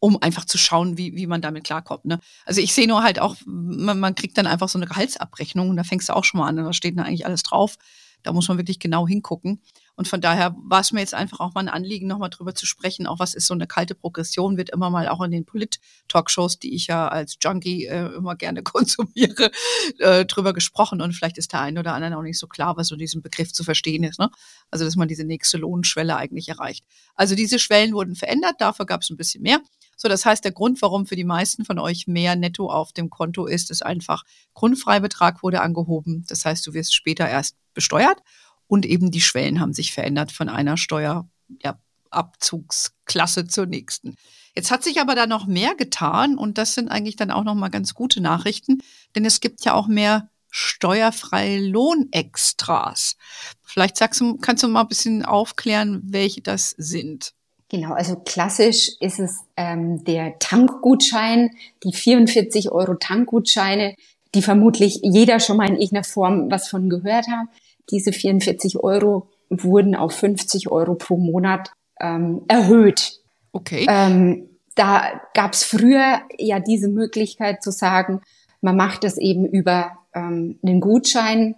um 0.00 0.20
einfach 0.20 0.46
zu 0.46 0.58
schauen, 0.58 0.98
wie, 0.98 1.14
wie 1.14 1.26
man 1.26 1.42
damit 1.42 1.64
klarkommt. 1.64 2.06
Ne? 2.06 2.18
Also 2.46 2.60
ich 2.60 2.74
sehe 2.74 2.88
nur 2.88 3.02
halt 3.02 3.20
auch, 3.20 3.36
man, 3.44 4.00
man 4.00 4.14
kriegt 4.14 4.36
dann 4.38 4.46
einfach 4.46 4.68
so 4.68 4.78
eine 4.78 4.86
Gehaltsabrechnung 4.86 5.68
und 5.70 5.76
da 5.76 5.84
fängst 5.84 6.08
du 6.08 6.16
auch 6.16 6.24
schon 6.24 6.40
mal 6.40 6.48
an 6.48 6.56
da 6.56 6.72
steht 6.72 6.98
dann 6.98 7.06
eigentlich 7.06 7.26
alles 7.26 7.42
drauf. 7.42 7.76
Da 8.22 8.32
muss 8.32 8.48
man 8.48 8.58
wirklich 8.58 8.78
genau 8.78 9.08
hingucken. 9.08 9.62
Und 9.96 10.08
von 10.08 10.20
daher 10.20 10.54
war 10.62 10.80
es 10.80 10.92
mir 10.92 11.00
jetzt 11.00 11.14
einfach 11.14 11.40
auch 11.40 11.54
mal 11.54 11.60
ein 11.60 11.68
Anliegen, 11.68 12.06
nochmal 12.06 12.30
drüber 12.30 12.54
zu 12.54 12.66
sprechen. 12.66 13.06
Auch 13.06 13.18
was 13.18 13.34
ist 13.34 13.46
so 13.46 13.54
eine 13.54 13.66
kalte 13.66 13.94
Progression, 13.94 14.56
wird 14.56 14.70
immer 14.70 14.90
mal 14.90 15.08
auch 15.08 15.22
in 15.22 15.30
den 15.30 15.44
Polit-Talkshows, 15.44 16.58
die 16.58 16.74
ich 16.74 16.86
ja 16.86 17.08
als 17.08 17.36
Junkie 17.42 17.86
äh, 17.86 18.14
immer 18.14 18.36
gerne 18.36 18.62
konsumiere, 18.62 19.50
äh, 19.98 20.24
drüber 20.24 20.52
gesprochen. 20.52 21.00
Und 21.00 21.12
vielleicht 21.14 21.38
ist 21.38 21.52
der 21.52 21.60
einen 21.60 21.78
oder 21.78 21.94
anderen 21.94 22.14
auch 22.14 22.22
nicht 22.22 22.38
so 22.38 22.46
klar, 22.46 22.76
was 22.76 22.88
so 22.88 22.96
diesem 22.96 23.22
Begriff 23.22 23.52
zu 23.52 23.64
verstehen 23.64 24.04
ist. 24.04 24.18
Ne? 24.18 24.30
Also, 24.70 24.84
dass 24.84 24.96
man 24.96 25.08
diese 25.08 25.24
nächste 25.24 25.58
Lohnschwelle 25.58 26.16
eigentlich 26.16 26.48
erreicht. 26.48 26.84
Also 27.14 27.34
diese 27.34 27.58
Schwellen 27.58 27.92
wurden 27.92 28.14
verändert, 28.14 28.56
dafür 28.58 28.86
gab 28.86 29.02
es 29.02 29.10
ein 29.10 29.16
bisschen 29.16 29.42
mehr. 29.42 29.60
So, 30.02 30.08
das 30.08 30.24
heißt, 30.24 30.42
der 30.42 30.52
Grund, 30.52 30.80
warum 30.80 31.04
für 31.04 31.14
die 31.14 31.24
meisten 31.24 31.66
von 31.66 31.78
euch 31.78 32.06
mehr 32.06 32.34
netto 32.34 32.70
auf 32.70 32.94
dem 32.94 33.10
Konto 33.10 33.44
ist, 33.44 33.70
ist 33.70 33.84
einfach, 33.84 34.24
Grundfreibetrag 34.54 35.42
wurde 35.42 35.60
angehoben. 35.60 36.24
Das 36.26 36.46
heißt, 36.46 36.66
du 36.66 36.72
wirst 36.72 36.94
später 36.94 37.28
erst 37.28 37.54
besteuert 37.74 38.22
und 38.66 38.86
eben 38.86 39.10
die 39.10 39.20
Schwellen 39.20 39.60
haben 39.60 39.74
sich 39.74 39.92
verändert 39.92 40.32
von 40.32 40.48
einer 40.48 40.78
Steuerabzugsklasse 40.78 43.46
zur 43.46 43.66
nächsten. 43.66 44.16
Jetzt 44.56 44.70
hat 44.70 44.82
sich 44.82 45.02
aber 45.02 45.14
da 45.14 45.26
noch 45.26 45.46
mehr 45.46 45.74
getan 45.74 46.38
und 46.38 46.56
das 46.56 46.72
sind 46.72 46.88
eigentlich 46.88 47.16
dann 47.16 47.30
auch 47.30 47.44
noch 47.44 47.54
mal 47.54 47.68
ganz 47.68 47.92
gute 47.92 48.22
Nachrichten, 48.22 48.78
denn 49.14 49.26
es 49.26 49.40
gibt 49.40 49.66
ja 49.66 49.74
auch 49.74 49.86
mehr 49.86 50.30
steuerfreie 50.48 51.60
Lohnextras. 51.60 53.18
Vielleicht 53.62 53.98
sagst 53.98 54.22
du, 54.22 54.38
kannst 54.38 54.62
du 54.62 54.68
mal 54.68 54.80
ein 54.80 54.88
bisschen 54.88 55.26
aufklären, 55.26 56.00
welche 56.04 56.40
das 56.40 56.70
sind. 56.78 57.34
Genau, 57.70 57.92
also 57.92 58.16
klassisch 58.16 58.90
ist 58.98 59.20
es 59.20 59.44
ähm, 59.56 60.02
der 60.04 60.40
Tankgutschein, 60.40 61.50
die 61.84 61.92
44 61.92 62.72
Euro 62.72 62.94
Tankgutscheine, 62.94 63.94
die 64.34 64.42
vermutlich 64.42 65.00
jeder 65.02 65.38
schon 65.38 65.56
mal 65.56 65.68
in 65.68 65.76
irgendeiner 65.76 66.04
Form 66.04 66.50
was 66.50 66.68
von 66.68 66.90
gehört 66.90 67.28
hat. 67.28 67.46
Diese 67.90 68.12
44 68.12 68.78
Euro 68.80 69.28
wurden 69.50 69.94
auf 69.94 70.12
50 70.14 70.70
Euro 70.72 70.96
pro 70.96 71.16
Monat 71.16 71.70
ähm, 72.00 72.42
erhöht. 72.48 73.20
Okay. 73.52 73.86
Ähm, 73.88 74.48
da 74.74 75.20
gab 75.34 75.52
es 75.52 75.62
früher 75.62 76.22
ja 76.38 76.58
diese 76.58 76.88
Möglichkeit 76.88 77.62
zu 77.62 77.70
sagen, 77.70 78.20
man 78.60 78.76
macht 78.76 79.04
das 79.04 79.16
eben 79.16 79.46
über 79.46 79.92
ähm, 80.12 80.58
einen 80.64 80.80
Gutschein, 80.80 81.54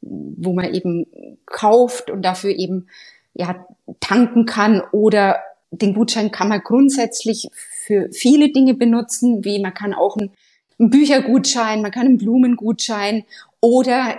wo 0.00 0.52
man 0.52 0.72
eben 0.72 1.06
kauft 1.44 2.08
und 2.08 2.22
dafür 2.22 2.50
eben 2.50 2.86
ja 3.34 3.66
tanken 3.98 4.46
kann 4.46 4.80
oder 4.92 5.40
den 5.78 5.94
Gutschein 5.94 6.30
kann 6.30 6.48
man 6.48 6.60
grundsätzlich 6.62 7.48
für 7.52 8.08
viele 8.12 8.52
Dinge 8.52 8.74
benutzen, 8.74 9.44
wie 9.44 9.60
man 9.60 9.74
kann 9.74 9.94
auch 9.94 10.16
einen, 10.16 10.32
einen 10.78 10.90
Büchergutschein, 10.90 11.82
man 11.82 11.90
kann 11.90 12.06
einen 12.06 12.18
Blumengutschein 12.18 13.24
oder 13.60 14.18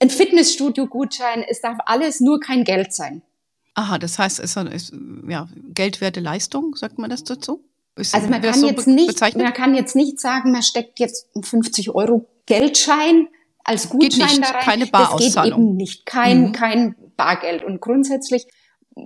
ein 0.00 0.10
Fitnessstudio-Gutschein, 0.10 1.44
es 1.48 1.60
darf 1.60 1.78
alles 1.86 2.20
nur 2.20 2.40
kein 2.40 2.64
Geld 2.64 2.92
sein. 2.92 3.22
Aha, 3.74 3.98
das 3.98 4.18
heißt, 4.18 4.40
es 4.40 4.56
ist 4.56 4.92
ja 5.28 5.48
geldwerte 5.74 6.20
Leistung, 6.20 6.74
sagt 6.74 6.98
man 6.98 7.10
das 7.10 7.24
dazu? 7.24 7.62
Ist, 7.96 8.14
also 8.14 8.28
man 8.28 8.40
kann 8.40 8.54
so 8.54 8.68
jetzt 8.68 8.86
nicht, 8.86 9.20
man 9.36 9.52
kann 9.52 9.74
jetzt 9.74 9.96
nicht 9.96 10.20
sagen, 10.20 10.52
man 10.52 10.62
steckt 10.62 11.00
jetzt 11.00 11.26
einen 11.34 11.42
50 11.42 11.90
Euro 11.90 12.26
Geldschein 12.46 13.28
als 13.64 13.88
Gutschein 13.88 14.40
da 14.40 14.50
rein. 14.50 14.64
Keine 14.64 14.86
Barauszahlung. 14.86 15.34
Das 15.34 15.44
geht 15.44 15.52
eben 15.52 15.76
nicht, 15.76 16.06
kein 16.06 16.42
mhm. 16.42 16.52
kein 16.52 16.94
Bargeld. 17.16 17.64
Und 17.64 17.80
grundsätzlich 17.80 18.46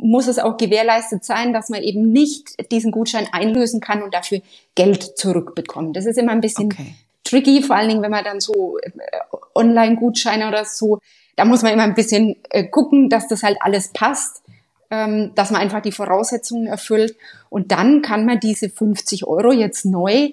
muss 0.00 0.26
es 0.26 0.38
auch 0.38 0.56
gewährleistet 0.56 1.25
sein, 1.25 1.52
dass 1.52 1.68
man 1.68 1.82
eben 1.82 2.12
nicht 2.12 2.70
diesen 2.72 2.92
Gutschein 2.92 3.28
einlösen 3.32 3.80
kann 3.80 4.02
und 4.02 4.14
dafür 4.14 4.40
Geld 4.75 5.18
zurückbekommt. 5.18 5.96
Das 5.96 6.06
ist 6.06 6.18
immer 6.18 6.32
ein 6.32 6.40
bisschen 6.40 6.66
okay 6.66 6.94
tricky, 7.32 7.62
vor 7.62 7.76
allen 7.76 7.88
Dingen, 7.88 8.02
wenn 8.02 8.11
man 8.11 8.25
dann 8.25 8.40
so 8.40 8.78
äh, 8.78 8.90
Online-Gutscheine 9.54 10.49
oder 10.49 10.64
so, 10.64 10.99
da 11.37 11.44
muss 11.44 11.62
man 11.62 11.72
immer 11.72 11.84
ein 11.84 11.94
bisschen 11.94 12.37
äh, 12.50 12.64
gucken, 12.64 13.08
dass 13.08 13.26
das 13.26 13.42
halt 13.42 13.56
alles 13.61 13.88
passt, 13.88 14.42
ähm, 14.90 15.32
dass 15.34 15.50
man 15.50 15.62
einfach 15.62 15.80
die 15.80 15.92
Voraussetzungen 15.92 16.66
erfüllt. 16.66 17.16
Und 17.49 17.72
dann 17.72 18.02
kann 18.02 18.26
man 18.26 18.38
diese 18.38 18.68
50 18.68 19.26
Euro 19.26 19.52
jetzt 19.52 19.87
neu 19.87 20.30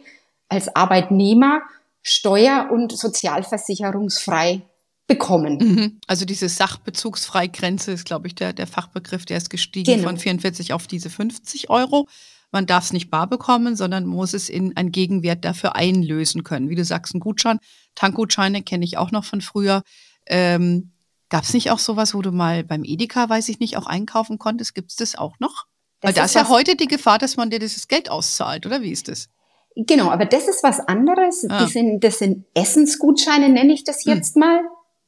als 0.49 0.75
Arbeitnehmer 0.75 1.61
steuer- 2.01 2.69
und 2.71 2.91
sozialversicherungsfrei 2.91 4.61
bekommen. 5.09 5.57
Mhm. 5.57 5.99
Also 6.07 6.23
diese 6.23 6.47
Sachbezugsfreigrenze 6.47 7.91
ist, 7.91 8.05
glaube 8.05 8.27
ich, 8.27 8.35
der, 8.35 8.53
der 8.53 8.67
Fachbegriff, 8.67 9.25
der 9.25 9.37
ist 9.37 9.49
gestiegen 9.49 9.91
genau. 9.91 10.07
von 10.07 10.17
44 10.17 10.71
auf 10.71 10.87
diese 10.87 11.09
50 11.09 11.69
Euro. 11.69 12.07
Man 12.51 12.65
darf 12.65 12.85
es 12.85 12.93
nicht 12.93 13.09
bar 13.09 13.27
bekommen, 13.27 13.75
sondern 13.75 14.05
muss 14.05 14.33
es 14.33 14.49
in 14.49 14.77
einen 14.77 14.91
Gegenwert 14.91 15.43
dafür 15.43 15.75
einlösen 15.75 16.43
können. 16.43 16.69
Wie 16.69 16.75
du 16.75 16.85
sagst, 16.85 17.13
ein 17.13 17.19
Gutschein. 17.19 17.59
Tankgutscheine 17.95 18.63
kenne 18.63 18.85
ich 18.85 18.97
auch 18.97 19.11
noch 19.11 19.25
von 19.25 19.41
früher. 19.41 19.83
Ähm, 20.27 20.91
Gab 21.29 21.43
es 21.43 21.53
nicht 21.53 21.69
auch 21.69 21.77
sowas, 21.77 22.15
wo 22.15 22.23
du 22.23 22.31
mal 22.31 22.63
beim 22.63 22.83
Edeka, 22.83 23.29
weiß 23.29 23.49
ich 23.49 23.59
nicht, 23.59 23.77
auch 23.77 23.85
einkaufen 23.85 24.39
konntest? 24.39 24.73
Gibt 24.73 24.89
es 24.89 24.95
das 24.95 25.15
auch 25.15 25.39
noch? 25.39 25.65
Das 26.01 26.09
Weil 26.09 26.13
da 26.13 26.25
ist, 26.25 26.33
ja 26.33 26.49
heute 26.49 26.75
die 26.75 26.87
Gefahr, 26.87 27.19
dass 27.19 27.37
man 27.37 27.51
dir 27.51 27.59
dieses 27.59 27.87
Geld 27.87 28.09
auszahlt, 28.09 28.65
oder 28.65 28.81
wie 28.81 28.91
ist 28.91 29.09
das? 29.09 29.29
Genau, 29.75 30.09
aber 30.09 30.25
das 30.25 30.47
ist 30.47 30.63
was 30.63 30.79
anderes. 30.79 31.45
Ah. 31.47 31.67
Sind, 31.67 32.03
das 32.03 32.17
sind 32.17 32.45
Essensgutscheine, 32.55 33.49
nenne 33.49 33.73
ich 33.73 33.83
das 33.83 34.05
hm. 34.05 34.15
jetzt 34.15 34.35
hm. 34.35 34.39
mal. 34.39 34.61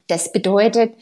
Das 0.08 0.32
bedeutet, 0.32 0.94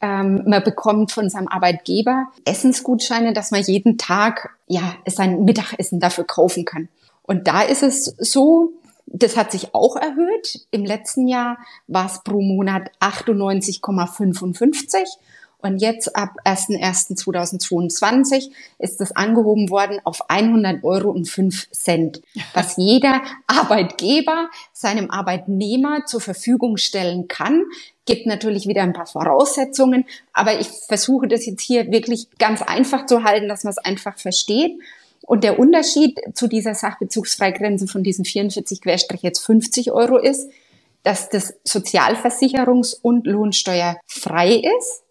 ähm, 0.00 0.42
man 0.46 0.62
bekommt 0.62 1.12
von 1.12 1.28
seinem 1.28 1.48
Arbeitgeber 1.48 2.28
Essensgutscheine, 2.44 3.32
dass 3.32 3.50
man 3.50 3.62
jeden 3.62 3.98
Tag 3.98 4.50
ja 4.66 4.94
sein 5.06 5.44
Mittagessen 5.44 6.00
dafür 6.00 6.24
kaufen 6.24 6.64
kann. 6.64 6.88
Und 7.22 7.48
da 7.48 7.62
ist 7.62 7.82
es 7.82 8.04
so, 8.18 8.72
das 9.06 9.36
hat 9.36 9.52
sich 9.52 9.74
auch 9.74 9.96
erhöht. 9.96 10.66
Im 10.70 10.84
letzten 10.84 11.28
Jahr 11.28 11.58
war 11.86 12.06
es 12.06 12.22
pro 12.22 12.40
Monat 12.40 12.90
98,55 13.00 15.06
und 15.60 15.78
jetzt 15.78 16.14
ab 16.14 16.36
01.01.2022 16.44 18.52
ist 18.78 19.00
das 19.00 19.16
angehoben 19.16 19.70
worden 19.70 19.98
auf 20.04 20.30
100 20.30 20.84
Euro 20.84 21.10
und 21.10 21.28
5 21.28 21.72
Cent, 21.72 22.22
was 22.54 22.76
jeder 22.76 23.22
Arbeitgeber 23.48 24.50
seinem 24.72 25.10
Arbeitnehmer 25.10 26.06
zur 26.06 26.20
Verfügung 26.20 26.76
stellen 26.76 27.26
kann. 27.26 27.64
Gibt 28.08 28.24
natürlich 28.24 28.66
wieder 28.66 28.82
ein 28.84 28.94
paar 28.94 29.04
Voraussetzungen, 29.04 30.06
aber 30.32 30.58
ich 30.58 30.68
versuche 30.88 31.28
das 31.28 31.44
jetzt 31.44 31.60
hier 31.60 31.92
wirklich 31.92 32.26
ganz 32.38 32.62
einfach 32.62 33.04
zu 33.04 33.22
halten, 33.22 33.48
dass 33.48 33.64
man 33.64 33.72
es 33.72 33.76
einfach 33.76 34.18
versteht. 34.18 34.80
Und 35.26 35.44
der 35.44 35.58
Unterschied 35.58 36.18
zu 36.32 36.46
dieser 36.46 36.74
Sachbezugsfreigrenze 36.74 37.86
von 37.86 38.02
diesen 38.02 38.24
44 38.24 38.80
Querstrich 38.80 39.20
jetzt 39.20 39.40
50 39.44 39.92
Euro 39.92 40.16
ist, 40.16 40.48
dass 41.02 41.28
das 41.28 41.54
Sozialversicherungs- 41.66 42.96
und 43.02 43.26
Lohnsteuer 43.26 43.98
frei 44.06 44.54
ist 44.54 45.02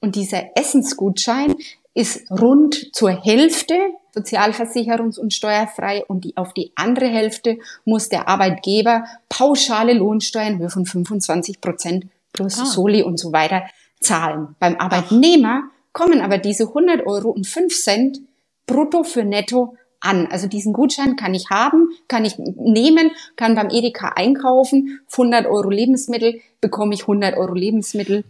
und 0.00 0.16
dieser 0.16 0.56
Essensgutschein 0.56 1.56
ist 1.92 2.30
rund 2.30 2.94
zur 2.94 3.22
Hälfte 3.22 3.76
sozialversicherungs- 4.16 5.18
und 5.18 5.34
steuerfrei 5.34 6.06
und 6.06 6.24
die, 6.24 6.38
auf 6.38 6.54
die 6.54 6.72
andere 6.74 7.08
Hälfte 7.08 7.58
muss 7.84 8.08
der 8.08 8.28
Arbeitgeber 8.28 9.04
pauschale 9.28 9.92
Lohnsteuern 9.92 10.58
Höhe 10.58 10.70
von 10.70 10.86
25 10.86 11.60
Prozent 11.60 12.06
plus 12.32 12.58
ah. 12.60 12.64
Soli 12.64 13.02
und 13.02 13.18
so 13.18 13.32
weiter 13.32 13.64
zahlen. 14.00 14.56
Beim 14.58 14.76
Arbeitnehmer 14.76 15.62
Ach. 15.64 15.92
kommen 15.92 16.20
aber 16.20 16.38
diese 16.38 16.68
100 16.68 17.06
Euro 17.06 17.30
und 17.30 17.46
5 17.46 17.74
Cent 17.74 18.18
brutto 18.66 19.02
für 19.04 19.24
netto 19.24 19.76
an. 20.00 20.26
Also 20.28 20.46
diesen 20.46 20.72
Gutschein 20.72 21.16
kann 21.16 21.34
ich 21.34 21.50
haben, 21.50 21.90
kann 22.08 22.24
ich 22.24 22.38
nehmen, 22.38 23.10
kann 23.36 23.54
beim 23.54 23.68
Edeka 23.70 24.12
einkaufen. 24.16 25.00
100 25.12 25.46
Euro 25.46 25.70
Lebensmittel 25.70 26.40
bekomme 26.60 26.94
ich 26.94 27.02
100 27.02 27.36
Euro 27.36 27.54
Lebensmittel 27.54 28.24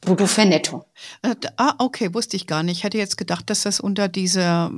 brutto 0.00 0.26
für 0.26 0.44
netto. 0.44 0.84
Äh, 1.22 1.34
ah, 1.56 1.74
okay, 1.78 2.14
wusste 2.14 2.36
ich 2.36 2.46
gar 2.46 2.62
nicht. 2.62 2.78
Ich 2.78 2.84
hätte 2.84 2.98
jetzt 2.98 3.18
gedacht, 3.18 3.50
dass 3.50 3.62
das 3.62 3.80
unter 3.80 4.08
diese 4.08 4.70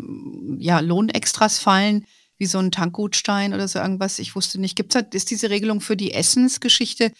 ja, 0.59 0.81
Lohnextras 0.81 1.59
fallen, 1.59 2.07
wie 2.38 2.47
so 2.47 2.59
ein 2.59 2.73
Tankgutstein 2.73 3.54
oder 3.54 3.69
so 3.69 3.78
irgendwas. 3.78 4.19
Ich 4.19 4.35
wusste 4.35 4.61
nicht. 4.61 4.75
Gibt's 4.75 4.95
da, 4.95 5.00
ist 5.00 5.31
diese 5.31 5.50
Regelung 5.50 5.81
für 5.81 5.97
die 5.97 6.12
Essensgeschichte 6.12 7.12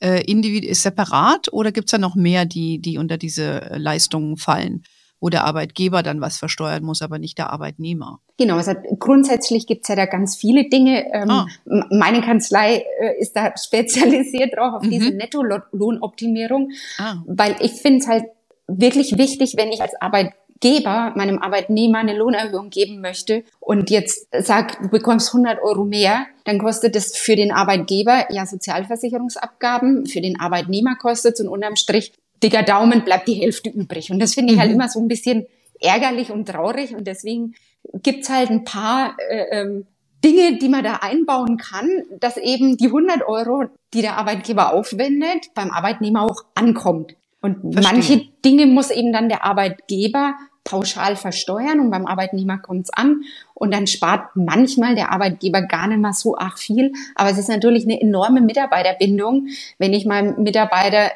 äh, 0.00 0.22
individuell 0.24 0.74
separat 0.74 1.52
oder 1.52 1.72
gibt's 1.72 1.92
da 1.92 1.98
noch 1.98 2.14
mehr, 2.14 2.44
die, 2.44 2.80
die 2.80 2.98
unter 2.98 3.16
diese 3.16 3.72
Leistungen 3.76 4.36
fallen? 4.36 4.82
wo 5.20 5.30
der 5.30 5.44
Arbeitgeber 5.44 6.02
dann 6.02 6.20
was 6.20 6.36
versteuern 6.36 6.84
muss, 6.84 7.02
aber 7.02 7.18
nicht 7.18 7.38
der 7.38 7.50
Arbeitnehmer. 7.50 8.20
Genau, 8.38 8.56
also 8.56 8.72
grundsätzlich 8.98 9.66
gibt's 9.66 9.88
ja 9.88 9.96
da 9.96 10.04
ganz 10.06 10.36
viele 10.36 10.68
Dinge. 10.68 11.06
Ähm, 11.12 11.30
ah. 11.30 11.46
Meine 11.90 12.20
Kanzlei 12.20 12.84
äh, 13.00 13.18
ist 13.18 13.34
da 13.34 13.52
spezialisiert 13.64 14.54
drauf 14.54 14.74
auf 14.74 14.82
mhm. 14.82 14.90
diese 14.90 15.10
Nettolohnoptimierung, 15.12 16.70
ah. 16.98 17.16
weil 17.26 17.56
ich 17.60 17.72
finde 17.72 18.00
es 18.00 18.06
halt 18.06 18.24
wirklich 18.68 19.16
wichtig, 19.16 19.54
wenn 19.56 19.72
ich 19.72 19.80
als 19.80 19.94
Arbeitgeber 20.00 20.45
meinem 20.62 21.38
Arbeitnehmer 21.38 21.98
eine 21.98 22.16
Lohnerhöhung 22.16 22.70
geben 22.70 23.00
möchte 23.00 23.44
und 23.60 23.90
jetzt 23.90 24.28
sagt, 24.32 24.82
du 24.82 24.88
bekommst 24.88 25.28
100 25.28 25.62
Euro 25.62 25.84
mehr, 25.84 26.26
dann 26.44 26.58
kostet 26.58 26.96
es 26.96 27.16
für 27.16 27.36
den 27.36 27.52
Arbeitgeber 27.52 28.26
ja 28.30 28.46
Sozialversicherungsabgaben, 28.46 30.06
für 30.06 30.20
den 30.20 30.40
Arbeitnehmer 30.40 30.96
kostet 30.96 31.34
es 31.34 31.40
und 31.40 31.48
unterm 31.48 31.76
Strich 31.76 32.12
dicker 32.42 32.62
Daumen 32.62 33.04
bleibt 33.04 33.28
die 33.28 33.34
Hälfte 33.34 33.70
übrig. 33.70 34.10
Und 34.10 34.18
das 34.18 34.34
finde 34.34 34.52
ich 34.52 34.58
halt 34.58 34.70
mhm. 34.70 34.76
immer 34.76 34.88
so 34.88 35.00
ein 35.00 35.08
bisschen 35.08 35.46
ärgerlich 35.80 36.30
und 36.30 36.46
traurig. 36.46 36.94
Und 36.94 37.06
deswegen 37.06 37.54
gibt's 38.02 38.30
halt 38.30 38.50
ein 38.50 38.64
paar 38.64 39.16
äh, 39.28 39.60
ähm, 39.60 39.86
Dinge, 40.24 40.58
die 40.58 40.68
man 40.68 40.82
da 40.82 40.96
einbauen 40.96 41.56
kann, 41.56 41.88
dass 42.18 42.36
eben 42.36 42.76
die 42.76 42.86
100 42.86 43.26
Euro, 43.26 43.64
die 43.94 44.02
der 44.02 44.16
Arbeitgeber 44.16 44.72
aufwendet, 44.72 45.54
beim 45.54 45.70
Arbeitnehmer 45.70 46.22
auch 46.22 46.44
ankommt. 46.54 47.14
Und 47.40 47.72
Verstehe. 47.72 47.82
manche 47.82 48.22
Dinge 48.44 48.66
muss 48.66 48.90
eben 48.90 49.12
dann 49.12 49.28
der 49.28 49.44
Arbeitgeber 49.44 50.34
pauschal 50.66 51.14
versteuern 51.16 51.78
und 51.78 51.90
beim 51.90 52.06
Arbeitnehmer 52.06 52.58
kommt 52.58 52.86
es 52.86 52.92
an. 52.92 53.22
Und 53.54 53.72
dann 53.72 53.86
spart 53.86 54.34
manchmal 54.34 54.96
der 54.96 55.12
Arbeitgeber 55.12 55.62
gar 55.62 55.86
nicht 55.86 56.00
mal 56.00 56.12
so 56.12 56.36
ach 56.36 56.58
viel. 56.58 56.92
Aber 57.14 57.30
es 57.30 57.38
ist 57.38 57.48
natürlich 57.48 57.84
eine 57.84 58.00
enorme 58.00 58.40
Mitarbeiterbindung, 58.40 59.46
wenn 59.78 59.94
ich 59.94 60.04
meinem 60.04 60.42
Mitarbeiter, 60.42 61.12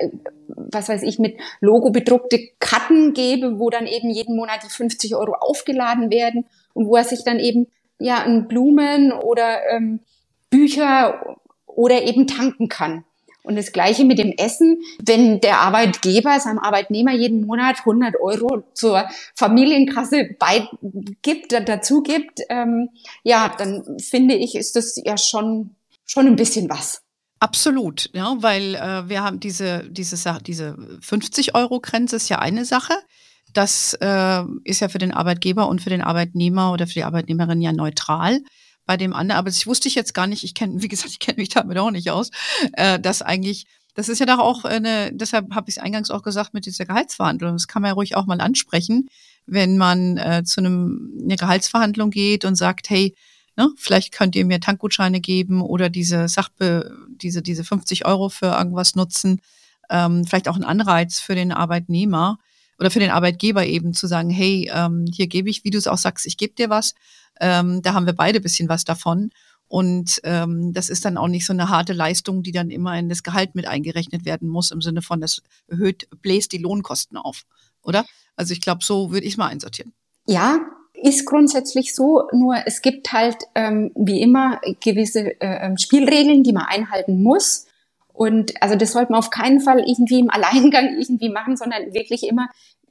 was 0.48 0.88
weiß 0.88 1.02
ich, 1.02 1.18
mit 1.18 1.36
Logo 1.60 1.90
bedruckte 1.90 2.48
Karten 2.60 3.12
gebe, 3.12 3.58
wo 3.58 3.68
dann 3.68 3.86
eben 3.86 4.08
jeden 4.08 4.36
Monat 4.36 4.60
die 4.64 4.70
50 4.70 5.16
Euro 5.16 5.34
aufgeladen 5.34 6.10
werden 6.10 6.46
und 6.72 6.86
wo 6.86 6.96
er 6.96 7.04
sich 7.04 7.24
dann 7.24 7.40
eben 7.40 7.66
ja 7.98 8.22
ein 8.22 8.46
Blumen 8.46 9.12
oder 9.12 9.58
ähm, 9.70 10.00
Bücher 10.48 11.36
oder 11.66 12.02
eben 12.02 12.26
tanken 12.26 12.68
kann. 12.68 13.04
Und 13.50 13.56
das 13.56 13.72
Gleiche 13.72 14.04
mit 14.04 14.20
dem 14.20 14.30
Essen. 14.30 14.80
Wenn 15.04 15.40
der 15.40 15.58
Arbeitgeber 15.58 16.38
seinem 16.38 16.60
Arbeitnehmer 16.60 17.12
jeden 17.12 17.44
Monat 17.46 17.80
100 17.80 18.14
Euro 18.20 18.62
zur 18.74 19.08
Familienkasse 19.34 20.36
beigibt, 20.38 21.52
dazu 21.66 22.00
gibt, 22.00 22.42
ähm, 22.48 22.90
ja, 23.24 23.52
dann 23.58 23.98
finde 23.98 24.36
ich, 24.36 24.54
ist 24.54 24.76
das 24.76 24.94
ja 25.04 25.18
schon, 25.18 25.74
schon 26.06 26.28
ein 26.28 26.36
bisschen 26.36 26.70
was. 26.70 27.02
Absolut, 27.40 28.08
ja, 28.12 28.36
weil 28.38 28.76
äh, 28.76 29.08
wir 29.08 29.24
haben 29.24 29.40
diese, 29.40 29.82
diese, 29.90 30.38
diese 30.46 30.76
50-Euro-Grenze 31.02 32.14
ist 32.14 32.28
ja 32.28 32.38
eine 32.38 32.64
Sache. 32.64 32.94
Das 33.52 33.94
äh, 34.00 34.44
ist 34.62 34.78
ja 34.78 34.88
für 34.88 34.98
den 34.98 35.12
Arbeitgeber 35.12 35.66
und 35.66 35.82
für 35.82 35.90
den 35.90 36.02
Arbeitnehmer 36.02 36.72
oder 36.72 36.86
für 36.86 36.94
die 36.94 37.04
Arbeitnehmerin 37.04 37.60
ja 37.60 37.72
neutral 37.72 38.38
bei 38.90 38.96
dem 38.96 39.12
anderen, 39.12 39.38
aber 39.38 39.50
das 39.50 39.68
wusste 39.68 39.86
ich 39.86 39.94
jetzt 39.94 40.14
gar 40.14 40.26
nicht, 40.26 40.42
ich 40.42 40.52
kenne, 40.52 40.82
wie 40.82 40.88
gesagt, 40.88 41.10
ich 41.12 41.20
kenne 41.20 41.36
mich 41.36 41.50
damit 41.50 41.78
auch 41.78 41.92
nicht 41.92 42.10
aus, 42.10 42.32
äh, 42.72 42.98
dass 42.98 43.22
eigentlich, 43.22 43.66
das 43.94 44.08
ist 44.08 44.18
ja 44.18 44.26
doch 44.26 44.40
auch 44.40 44.64
eine, 44.64 45.12
deshalb 45.12 45.54
habe 45.54 45.70
ich 45.70 45.76
es 45.76 45.82
eingangs 45.82 46.10
auch 46.10 46.24
gesagt 46.24 46.54
mit 46.54 46.66
dieser 46.66 46.86
Gehaltsverhandlung, 46.86 47.52
das 47.52 47.68
kann 47.68 47.82
man 47.82 47.90
ja 47.90 47.94
ruhig 47.94 48.16
auch 48.16 48.26
mal 48.26 48.40
ansprechen, 48.40 49.08
wenn 49.46 49.78
man 49.78 50.16
äh, 50.16 50.42
zu 50.44 50.60
einem, 50.60 51.20
eine 51.22 51.36
Gehaltsverhandlung 51.36 52.10
geht 52.10 52.44
und 52.44 52.56
sagt, 52.56 52.90
hey, 52.90 53.14
ne, 53.56 53.70
vielleicht 53.76 54.10
könnt 54.10 54.34
ihr 54.34 54.44
mir 54.44 54.58
Tankgutscheine 54.58 55.20
geben 55.20 55.62
oder 55.62 55.88
diese 55.88 56.26
Sachbe, 56.26 56.92
diese, 57.10 57.42
diese 57.42 57.62
50 57.62 58.06
Euro 58.06 58.28
für 58.28 58.46
irgendwas 58.46 58.96
nutzen, 58.96 59.40
ähm, 59.88 60.24
vielleicht 60.24 60.48
auch 60.48 60.56
ein 60.56 60.64
Anreiz 60.64 61.20
für 61.20 61.36
den 61.36 61.52
Arbeitnehmer 61.52 62.40
oder 62.80 62.90
für 62.90 62.98
den 62.98 63.12
Arbeitgeber 63.12 63.64
eben 63.66 63.94
zu 63.94 64.08
sagen, 64.08 64.30
hey, 64.30 64.68
ähm, 64.74 65.04
hier 65.14 65.28
gebe 65.28 65.48
ich, 65.48 65.62
wie 65.62 65.70
du 65.70 65.78
es 65.78 65.86
auch 65.86 65.98
sagst, 65.98 66.26
ich 66.26 66.36
gebe 66.36 66.54
dir 66.54 66.70
was 66.70 66.96
ähm, 67.40 67.82
da 67.82 67.94
haben 67.94 68.06
wir 68.06 68.12
beide 68.12 68.40
bisschen 68.40 68.68
was 68.68 68.84
davon. 68.84 69.30
Und 69.66 70.20
ähm, 70.24 70.72
das 70.72 70.90
ist 70.90 71.04
dann 71.04 71.16
auch 71.16 71.28
nicht 71.28 71.46
so 71.46 71.52
eine 71.52 71.68
harte 71.68 71.92
Leistung, 71.92 72.42
die 72.42 72.50
dann 72.50 72.70
immer 72.70 72.98
in 72.98 73.08
das 73.08 73.22
Gehalt 73.22 73.54
mit 73.54 73.68
eingerechnet 73.68 74.24
werden 74.24 74.48
muss, 74.48 74.72
im 74.72 74.80
Sinne 74.80 75.00
von, 75.00 75.20
das 75.20 75.42
erhöht, 75.68 76.08
bläst 76.22 76.52
die 76.52 76.58
Lohnkosten 76.58 77.16
auf, 77.16 77.44
oder? 77.82 78.04
Also 78.34 78.52
ich 78.52 78.60
glaube, 78.60 78.82
so 78.82 79.12
würde 79.12 79.26
ich 79.26 79.36
mal 79.36 79.46
einsortieren. 79.46 79.92
Ja, 80.26 80.58
ist 80.94 81.24
grundsätzlich 81.24 81.94
so, 81.94 82.28
nur 82.32 82.56
es 82.66 82.82
gibt 82.82 83.12
halt 83.12 83.36
ähm, 83.54 83.92
wie 83.94 84.20
immer 84.20 84.60
gewisse 84.82 85.40
äh, 85.40 85.66
ähm, 85.66 85.78
Spielregeln, 85.78 86.42
die 86.42 86.52
man 86.52 86.66
einhalten 86.66 87.22
muss. 87.22 87.66
Und 88.12 88.60
also 88.60 88.74
das 88.74 88.92
sollte 88.92 89.12
man 89.12 89.20
auf 89.20 89.30
keinen 89.30 89.60
Fall 89.60 89.78
irgendwie 89.78 90.18
im 90.18 90.30
Alleingang 90.30 90.96
irgendwie 90.98 91.30
machen, 91.30 91.56
sondern 91.56 91.94
wirklich 91.94 92.24
immer 92.24 92.48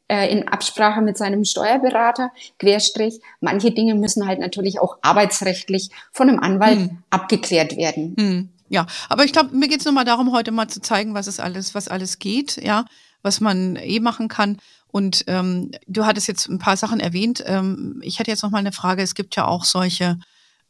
äh, 0.10 0.32
in 0.32 0.48
Absprache 0.48 1.02
mit 1.02 1.18
seinem 1.18 1.46
Steuerberater, 1.46 2.32
Querstrich. 2.58 3.22
Manche 3.40 3.72
Dinge 3.72 3.96
müssen 3.96 4.28
halt 4.28 4.40
natürlich 4.40 4.80
auch 4.82 4.98
arbeitsrechtlich 5.02 5.90
von 6.12 6.30
einem 6.30 6.40
Anwalt 6.40 6.80
hm. 6.80 7.04
abgeklärt 7.10 7.78
werden. 7.78 8.16
Hm. 8.20 8.50
Ja, 8.70 8.86
aber 9.08 9.24
ich 9.24 9.34
glaube, 9.34 9.56
mir 9.56 9.68
geht 9.68 9.80
es 9.80 9.86
nochmal 9.86 10.06
darum, 10.06 10.32
heute 10.32 10.52
mal 10.52 10.68
zu 10.68 10.82
zeigen, 10.82 11.14
was 11.14 11.28
es 11.28 11.40
alles, 11.40 11.74
was 11.74 11.88
alles 11.88 12.20
geht, 12.20 12.58
ja, 12.62 12.86
was 13.24 13.42
man 13.42 13.76
eh 13.78 14.00
machen 14.00 14.28
kann. 14.28 14.58
Und 14.92 15.24
ähm, 15.28 15.72
du 15.88 16.06
hattest 16.06 16.28
jetzt 16.28 16.48
ein 16.48 16.60
paar 16.60 16.78
Sachen 16.78 17.00
erwähnt. 17.00 17.44
Ähm, 17.46 18.00
ich 18.04 18.20
hätte 18.20 18.32
jetzt 18.32 18.44
noch 18.44 18.52
mal 18.52 18.60
eine 18.60 18.72
Frage. 18.72 19.02
Es 19.04 19.16
gibt 19.16 19.36
ja 19.36 19.46
auch 19.46 19.64
solche, 19.64 20.20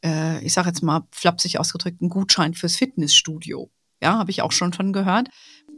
äh, 0.03 0.43
ich 0.43 0.53
sage 0.53 0.67
jetzt 0.67 0.83
mal 0.83 1.07
flapsig 1.11 1.59
ausgedrückt, 1.59 2.01
einen 2.01 2.09
Gutschein 2.09 2.53
fürs 2.53 2.75
Fitnessstudio. 2.75 3.69
Ja, 4.01 4.17
habe 4.17 4.31
ich 4.31 4.41
auch 4.41 4.51
schon 4.51 4.73
von 4.73 4.93
gehört. 4.93 5.29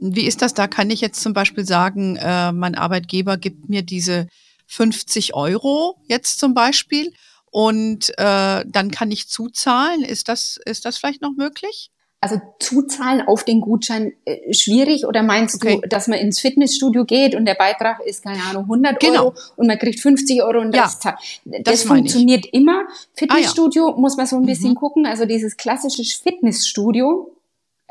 Wie 0.04 0.26
ist 0.26 0.42
das? 0.42 0.56
Da 0.56 0.68
kann 0.68 0.90
ich 0.90 1.00
jetzt 1.00 1.22
zum 1.22 1.34
Beispiel 1.34 1.64
sagen, 1.64 2.16
äh, 2.16 2.52
mein 2.52 2.74
Arbeitgeber 2.74 3.38
gibt 3.38 3.70
mir 3.70 3.84
diese 3.84 4.28
50 4.66 5.36
Euro 5.36 5.98
jetzt 6.08 6.40
zum 6.40 6.56
Beispiel 6.56 7.14
und 7.52 8.10
äh, 8.18 8.66
dann 8.66 8.90
kann 8.90 9.12
ich 9.12 9.30
zuzahlen. 9.30 10.02
Ist 10.04 10.28
das, 10.28 10.58
ist 10.66 10.86
das 10.86 10.98
vielleicht 10.98 11.22
noch 11.22 11.34
möglich? 11.38 11.92
Also 12.20 12.42
zuzahlen 12.60 13.22
auf 13.28 13.44
den 13.44 13.62
Gutschein 13.62 14.14
äh, 14.26 14.54
schwierig 14.54 15.06
oder 15.06 15.22
meinst 15.22 15.56
okay. 15.56 15.80
du, 15.82 15.88
dass 15.88 16.08
man 16.08 16.18
ins 16.18 16.40
Fitnessstudio 16.40 17.06
geht 17.06 17.36
und 17.36 17.46
der 17.46 17.56
Beitrag 17.56 18.00
ist 18.06 18.24
keine 18.24 18.44
Ahnung 18.44 18.64
100 18.64 19.00
genau. 19.00 19.26
Euro 19.26 19.34
und 19.56 19.68
man 19.68 19.78
kriegt 19.78 20.00
50 20.00 20.42
Euro 20.42 20.62
und 20.62 20.72
das, 20.72 21.00
ja, 21.04 21.16
das, 21.46 21.62
das 21.64 21.84
funktioniert 21.84 22.46
ich. 22.48 22.54
immer. 22.56 22.86
Fitnessstudio 23.14 23.88
ah, 23.88 23.92
ja. 23.92 23.98
muss 23.98 24.18
man 24.18 24.26
so 24.26 24.38
ein 24.38 24.46
bisschen 24.48 24.72
mhm. 24.72 24.76
gucken. 24.76 25.06
Also 25.06 25.26
dieses 25.26 25.58
klassische 25.58 26.04
Fitnessstudio 26.04 27.32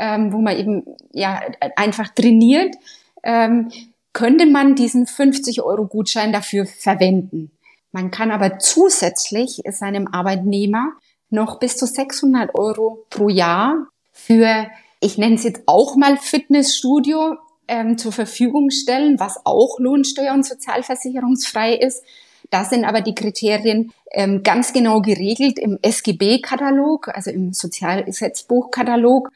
ähm, 0.01 0.33
wo 0.33 0.39
man 0.39 0.57
eben 0.57 0.85
ja 1.13 1.41
einfach 1.77 2.09
trainiert, 2.09 2.75
ähm, 3.23 3.71
könnte 4.13 4.47
man 4.47 4.75
diesen 4.75 5.07
50 5.07 5.63
Euro 5.63 5.87
Gutschein 5.87 6.33
dafür 6.33 6.67
verwenden. 6.67 7.53
Man 7.93 8.11
kann 8.11 8.31
aber 8.31 8.59
zusätzlich 8.59 9.61
seinem 9.71 10.09
Arbeitnehmer 10.09 10.93
noch 11.29 11.59
bis 11.59 11.77
zu 11.77 11.87
600 11.87 12.55
Euro 12.55 13.05
pro 13.11 13.29
Jahr 13.29 13.87
für, 14.13 14.67
ich 15.01 15.19
nenne 15.19 15.37
es 15.37 15.45
jetzt 15.45 15.63
auch 15.67 15.97
mal 15.97 16.17
Fitnessstudio, 16.17 17.37
ähm, 17.69 17.99
zur 17.99 18.11
Verfügung 18.11 18.71
stellen, 18.71 19.21
was 19.21 19.47
auch 19.47 19.79
lohnsteuer- 19.79 20.35
und 20.35 20.45
sozialversicherungsfrei 20.45 21.75
ist. 21.75 22.03
Da 22.51 22.65
sind 22.65 22.85
aber 22.85 23.01
die 23.01 23.15
Kriterien 23.15 23.93
ähm, 24.11 24.43
ganz 24.43 24.73
genau 24.73 25.01
geregelt 25.01 25.59
im 25.59 25.79
SGB-Katalog, 25.81 27.09
also 27.15 27.31
im 27.31 27.53
Sozialgesetzbuch-Katalog. 27.53 29.31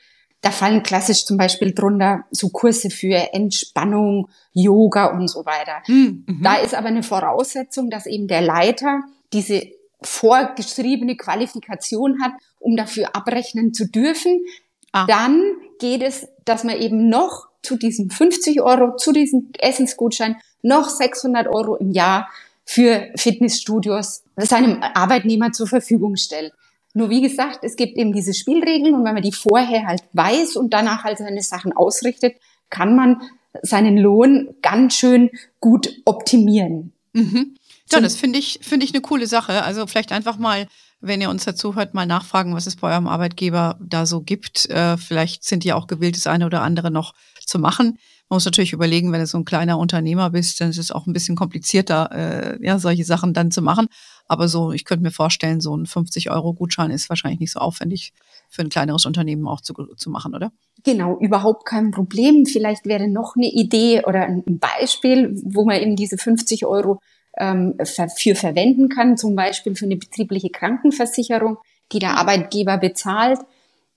Da 0.44 0.50
fallen 0.50 0.82
klassisch 0.82 1.24
zum 1.24 1.38
Beispiel 1.38 1.72
drunter 1.72 2.24
so 2.30 2.50
Kurse 2.50 2.90
für 2.90 3.32
Entspannung, 3.32 4.28
Yoga 4.52 5.06
und 5.06 5.26
so 5.28 5.46
weiter. 5.46 5.80
Hm, 5.86 6.24
mhm. 6.26 6.42
Da 6.42 6.56
ist 6.56 6.74
aber 6.74 6.88
eine 6.88 7.02
Voraussetzung, 7.02 7.88
dass 7.88 8.04
eben 8.04 8.28
der 8.28 8.42
Leiter 8.42 9.04
diese 9.32 9.62
vorgeschriebene 10.02 11.16
Qualifikation 11.16 12.20
hat, 12.22 12.32
um 12.58 12.76
dafür 12.76 13.16
abrechnen 13.16 13.72
zu 13.72 13.88
dürfen. 13.88 14.44
Ah. 14.92 15.06
Dann 15.06 15.40
geht 15.78 16.02
es, 16.02 16.28
dass 16.44 16.62
man 16.62 16.76
eben 16.76 17.08
noch 17.08 17.48
zu 17.62 17.76
diesen 17.76 18.10
50 18.10 18.60
Euro, 18.60 18.96
zu 18.96 19.12
diesem 19.12 19.48
Essensgutschein 19.58 20.36
noch 20.60 20.90
600 20.90 21.48
Euro 21.48 21.76
im 21.76 21.90
Jahr 21.90 22.28
für 22.66 23.08
Fitnessstudios 23.16 24.24
seinem 24.36 24.82
Arbeitnehmer 24.82 25.52
zur 25.52 25.68
Verfügung 25.68 26.16
stellt. 26.16 26.52
Nur 26.94 27.10
wie 27.10 27.20
gesagt, 27.20 27.60
es 27.62 27.76
gibt 27.76 27.98
eben 27.98 28.12
diese 28.12 28.32
Spielregeln 28.32 28.94
und 28.94 29.04
wenn 29.04 29.14
man 29.14 29.22
die 29.22 29.32
vorher 29.32 29.86
halt 29.86 30.02
weiß 30.12 30.56
und 30.56 30.72
danach 30.72 31.02
halt 31.02 31.18
seine 31.18 31.42
Sachen 31.42 31.72
ausrichtet, 31.72 32.36
kann 32.70 32.94
man 32.94 33.20
seinen 33.62 33.98
Lohn 33.98 34.54
ganz 34.62 34.94
schön 34.94 35.30
gut 35.60 35.90
optimieren. 36.04 36.92
Mhm. 37.12 37.56
Ja, 37.90 38.00
das 38.00 38.16
finde 38.16 38.38
ich, 38.38 38.60
finde 38.62 38.86
ich 38.86 38.92
eine 38.92 39.02
coole 39.02 39.26
Sache. 39.26 39.62
Also 39.62 39.86
vielleicht 39.86 40.12
einfach 40.12 40.38
mal, 40.38 40.66
wenn 41.00 41.20
ihr 41.20 41.30
uns 41.30 41.44
dazu 41.44 41.74
hört, 41.74 41.94
mal 41.94 42.06
nachfragen, 42.06 42.54
was 42.54 42.66
es 42.66 42.76
bei 42.76 42.90
eurem 42.92 43.06
Arbeitgeber 43.06 43.76
da 43.80 44.06
so 44.06 44.20
gibt. 44.22 44.68
Äh, 44.70 44.96
vielleicht 44.96 45.44
sind 45.44 45.64
die 45.64 45.72
auch 45.72 45.86
gewillt, 45.86 46.16
das 46.16 46.26
eine 46.26 46.46
oder 46.46 46.62
andere 46.62 46.90
noch 46.90 47.14
zu 47.44 47.58
machen. 47.58 47.98
Man 48.28 48.36
muss 48.36 48.46
natürlich 48.46 48.72
überlegen, 48.72 49.12
wenn 49.12 49.20
du 49.20 49.26
so 49.26 49.36
ein 49.36 49.44
kleiner 49.44 49.78
Unternehmer 49.78 50.30
bist, 50.30 50.60
dann 50.60 50.70
ist 50.70 50.78
es 50.78 50.90
auch 50.90 51.06
ein 51.06 51.12
bisschen 51.12 51.36
komplizierter, 51.36 52.10
äh, 52.12 52.66
ja, 52.66 52.78
solche 52.78 53.04
Sachen 53.04 53.34
dann 53.34 53.50
zu 53.50 53.60
machen. 53.60 53.86
Aber 54.26 54.48
so, 54.48 54.72
ich 54.72 54.86
könnte 54.86 55.02
mir 55.02 55.10
vorstellen, 55.10 55.60
so 55.60 55.76
ein 55.76 55.84
50-Euro-Gutschein 55.84 56.90
ist 56.90 57.10
wahrscheinlich 57.10 57.40
nicht 57.40 57.52
so 57.52 57.60
aufwendig 57.60 58.14
für 58.48 58.62
ein 58.62 58.70
kleineres 58.70 59.04
Unternehmen 59.04 59.46
auch 59.46 59.60
zu, 59.60 59.74
zu 59.96 60.10
machen, 60.10 60.34
oder? 60.34 60.52
Genau, 60.84 61.18
überhaupt 61.18 61.66
kein 61.66 61.90
Problem. 61.90 62.46
Vielleicht 62.46 62.86
wäre 62.86 63.08
noch 63.08 63.36
eine 63.36 63.50
Idee 63.50 64.02
oder 64.06 64.22
ein 64.22 64.42
Beispiel, 64.58 65.38
wo 65.44 65.64
man 65.64 65.80
eben 65.80 65.96
diese 65.96 66.16
50 66.16 66.64
Euro 66.64 67.00
ähm, 67.38 67.74
für 67.84 68.34
verwenden 68.34 68.88
kann, 68.88 69.16
zum 69.16 69.34
Beispiel 69.34 69.74
für 69.74 69.86
eine 69.86 69.96
betriebliche 69.96 70.50
Krankenversicherung, 70.50 71.58
die 71.92 71.98
der 71.98 72.16
Arbeitgeber 72.16 72.78
bezahlt. 72.78 73.40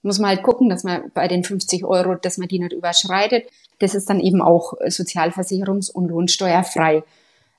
Muss 0.02 0.20
man 0.20 0.30
halt 0.30 0.44
gucken, 0.44 0.70
dass 0.70 0.84
man 0.84 1.12
bei 1.14 1.28
den 1.28 1.44
50 1.44 1.84
Euro, 1.86 2.16
dass 2.16 2.38
man 2.38 2.48
die 2.48 2.60
nicht 2.60 2.74
überschreitet. 2.74 3.46
Das 3.80 3.96
ist 3.96 4.10
dann 4.10 4.20
eben 4.20 4.42
auch 4.42 4.74
sozialversicherungs- 4.74 5.92
und 5.92 6.10
lohnsteuerfrei. 6.10 7.04